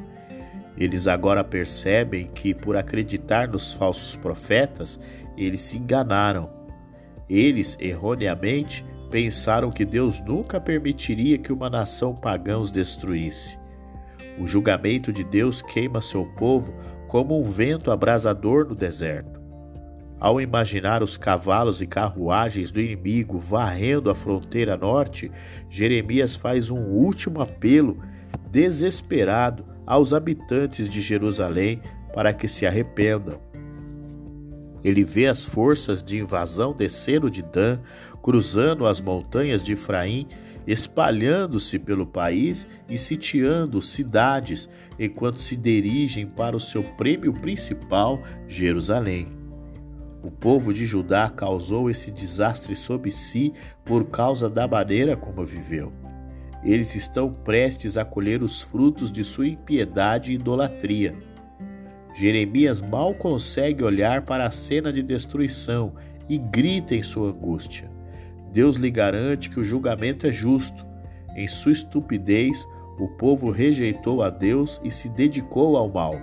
Eles 0.77 1.07
agora 1.07 1.43
percebem 1.43 2.27
que, 2.27 2.53
por 2.53 2.77
acreditar 2.77 3.47
nos 3.47 3.73
falsos 3.73 4.15
profetas, 4.15 4.99
eles 5.35 5.61
se 5.61 5.77
enganaram. 5.77 6.49
Eles, 7.27 7.75
erroneamente, 7.81 8.85
pensaram 9.09 9.71
que 9.71 9.83
Deus 9.83 10.19
nunca 10.19 10.61
permitiria 10.61 11.37
que 11.39 11.51
uma 11.51 11.69
nação 11.69 12.15
pagã 12.15 12.59
os 12.59 12.71
destruísse. 12.71 13.59
O 14.39 14.45
julgamento 14.45 15.11
de 15.11 15.23
Deus 15.23 15.61
queima 15.61 16.01
seu 16.01 16.23
povo 16.37 16.73
como 17.07 17.37
um 17.37 17.43
vento 17.43 17.89
abrasador 17.89 18.67
no 18.67 18.75
deserto. 18.75 19.38
Ao 20.19 20.41
imaginar 20.41 21.01
os 21.01 21.15
cavalos 21.15 21.81
e 21.81 21.87
carruagens 21.87 22.71
do 22.71 22.81
inimigo 22.81 23.39
varrendo 23.39 24.09
a 24.09 24.15
fronteira 24.15 24.75
norte, 24.75 25.31
Jeremias 25.69 26.35
faz 26.35 26.69
um 26.69 26.81
último 26.81 27.41
apelo 27.41 27.97
desesperado 28.51 29.65
aos 29.85 30.13
habitantes 30.13 30.89
de 30.89 31.01
Jerusalém 31.01 31.81
para 32.13 32.33
que 32.33 32.47
se 32.47 32.65
arrependam. 32.65 33.39
Ele 34.83 35.03
vê 35.03 35.27
as 35.27 35.45
forças 35.45 36.01
de 36.01 36.19
invasão 36.19 36.73
descendo 36.73 37.29
de 37.29 37.41
Dan, 37.41 37.79
cruzando 38.21 38.85
as 38.85 38.99
montanhas 38.99 39.63
de 39.63 39.73
Efraim 39.73 40.27
espalhando-se 40.71 41.79
pelo 41.79 42.05
país 42.05 42.67
e 42.87 42.95
sitiando 42.95 43.81
cidades, 43.81 44.69
enquanto 44.99 45.41
se 45.41 45.55
dirigem 45.55 46.27
para 46.27 46.55
o 46.55 46.59
seu 46.59 46.83
prêmio 46.83 47.33
principal, 47.33 48.21
Jerusalém. 48.47 49.38
O 50.21 50.29
povo 50.29 50.73
de 50.73 50.85
Judá 50.85 51.29
causou 51.29 51.89
esse 51.89 52.11
desastre 52.11 52.75
sobre 52.75 53.09
si 53.09 53.53
por 53.85 54.05
causa 54.05 54.49
da 54.49 54.67
maneira 54.67 55.15
como 55.15 55.45
viveu. 55.45 55.93
Eles 56.61 56.93
estão 56.93 57.31
prestes 57.31 57.95
a 57.95 58.03
colher 58.03 58.43
os 58.43 58.61
frutos 58.61 59.11
de 59.11 59.23
sua 59.23 59.47
impiedade 59.47 60.31
e 60.31 60.35
idolatria. 60.35 61.15
Jeremias 62.13 62.81
mal 62.81 63.13
consegue 63.13 63.81
olhar 63.81 64.23
para 64.23 64.45
a 64.45 64.51
cena 64.51 64.91
de 64.91 65.01
destruição 65.01 65.93
e 66.27 66.37
grita 66.37 66.95
em 66.95 67.01
sua 67.01 67.29
angústia. 67.29 67.89
Deus 68.51 68.75
lhe 68.75 68.91
garante 68.91 69.49
que 69.49 69.59
o 69.59 69.63
julgamento 69.63 70.27
é 70.27 70.31
justo. 70.31 70.85
Em 71.33 71.47
sua 71.47 71.71
estupidez, 71.71 72.67
o 72.99 73.07
povo 73.07 73.51
rejeitou 73.51 74.21
a 74.21 74.29
Deus 74.29 74.81
e 74.83 74.91
se 74.91 75.07
dedicou 75.07 75.77
ao 75.77 75.89
mal. 75.89 76.15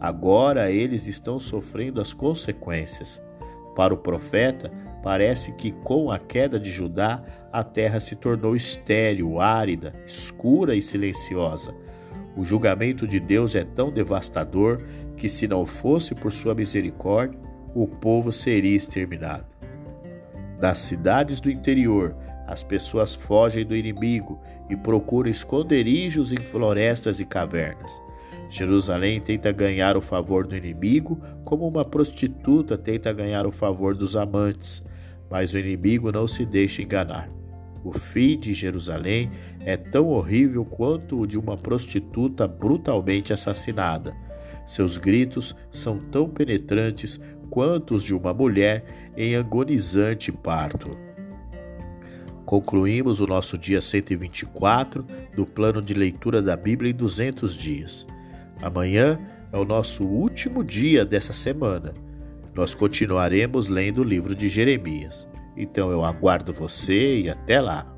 Agora 0.00 0.70
eles 0.70 1.06
estão 1.06 1.38
sofrendo 1.38 2.00
as 2.00 2.14
consequências. 2.14 3.25
Para 3.76 3.92
o 3.92 3.98
profeta, 3.98 4.72
parece 5.02 5.52
que 5.52 5.70
com 5.70 6.10
a 6.10 6.18
queda 6.18 6.58
de 6.58 6.70
Judá, 6.70 7.22
a 7.52 7.62
terra 7.62 8.00
se 8.00 8.16
tornou 8.16 8.56
estéril, 8.56 9.38
árida, 9.38 9.94
escura 10.06 10.74
e 10.74 10.80
silenciosa. 10.80 11.74
O 12.34 12.42
julgamento 12.42 13.06
de 13.06 13.20
Deus 13.20 13.54
é 13.54 13.64
tão 13.64 13.92
devastador 13.92 14.82
que, 15.16 15.28
se 15.28 15.46
não 15.46 15.66
fosse 15.66 16.14
por 16.14 16.32
sua 16.32 16.54
misericórdia, 16.54 17.38
o 17.74 17.86
povo 17.86 18.32
seria 18.32 18.74
exterminado. 18.74 19.46
Nas 20.58 20.78
cidades 20.78 21.38
do 21.38 21.50
interior, 21.50 22.16
as 22.46 22.64
pessoas 22.64 23.14
fogem 23.14 23.66
do 23.66 23.76
inimigo 23.76 24.40
e 24.70 24.76
procuram 24.76 25.30
esconderijos 25.30 26.32
em 26.32 26.38
florestas 26.38 27.20
e 27.20 27.26
cavernas. 27.26 28.00
Jerusalém 28.48 29.20
tenta 29.20 29.50
ganhar 29.50 29.96
o 29.96 30.00
favor 30.00 30.46
do 30.46 30.56
inimigo, 30.56 31.20
como 31.44 31.66
uma 31.66 31.84
prostituta 31.84 32.78
tenta 32.78 33.12
ganhar 33.12 33.46
o 33.46 33.52
favor 33.52 33.94
dos 33.94 34.16
amantes, 34.16 34.84
mas 35.30 35.52
o 35.52 35.58
inimigo 35.58 36.12
não 36.12 36.26
se 36.26 36.44
deixa 36.44 36.82
enganar. 36.82 37.28
O 37.84 37.92
fim 37.92 38.36
de 38.36 38.52
Jerusalém 38.52 39.30
é 39.60 39.76
tão 39.76 40.08
horrível 40.08 40.64
quanto 40.64 41.20
o 41.20 41.26
de 41.26 41.38
uma 41.38 41.56
prostituta 41.56 42.46
brutalmente 42.46 43.32
assassinada. 43.32 44.14
Seus 44.66 44.96
gritos 44.96 45.54
são 45.70 45.98
tão 45.98 46.28
penetrantes 46.28 47.20
quanto 47.48 47.94
os 47.94 48.02
de 48.02 48.12
uma 48.12 48.34
mulher 48.34 48.84
em 49.16 49.36
agonizante 49.36 50.32
parto. 50.32 50.90
Concluímos 52.44 53.20
o 53.20 53.26
nosso 53.26 53.56
dia 53.58 53.80
124 53.80 55.04
do 55.34 55.44
plano 55.44 55.82
de 55.82 55.94
leitura 55.94 56.40
da 56.40 56.56
Bíblia 56.56 56.90
em 56.90 56.94
200 56.94 57.54
dias. 57.56 58.06
Amanhã 58.62 59.18
é 59.52 59.56
o 59.56 59.64
nosso 59.64 60.04
último 60.04 60.64
dia 60.64 61.04
dessa 61.04 61.32
semana. 61.32 61.94
Nós 62.54 62.74
continuaremos 62.74 63.68
lendo 63.68 64.00
o 64.00 64.04
livro 64.04 64.34
de 64.34 64.48
Jeremias. 64.48 65.28
Então 65.56 65.90
eu 65.90 66.04
aguardo 66.04 66.52
você 66.52 67.20
e 67.20 67.30
até 67.30 67.60
lá. 67.60 67.95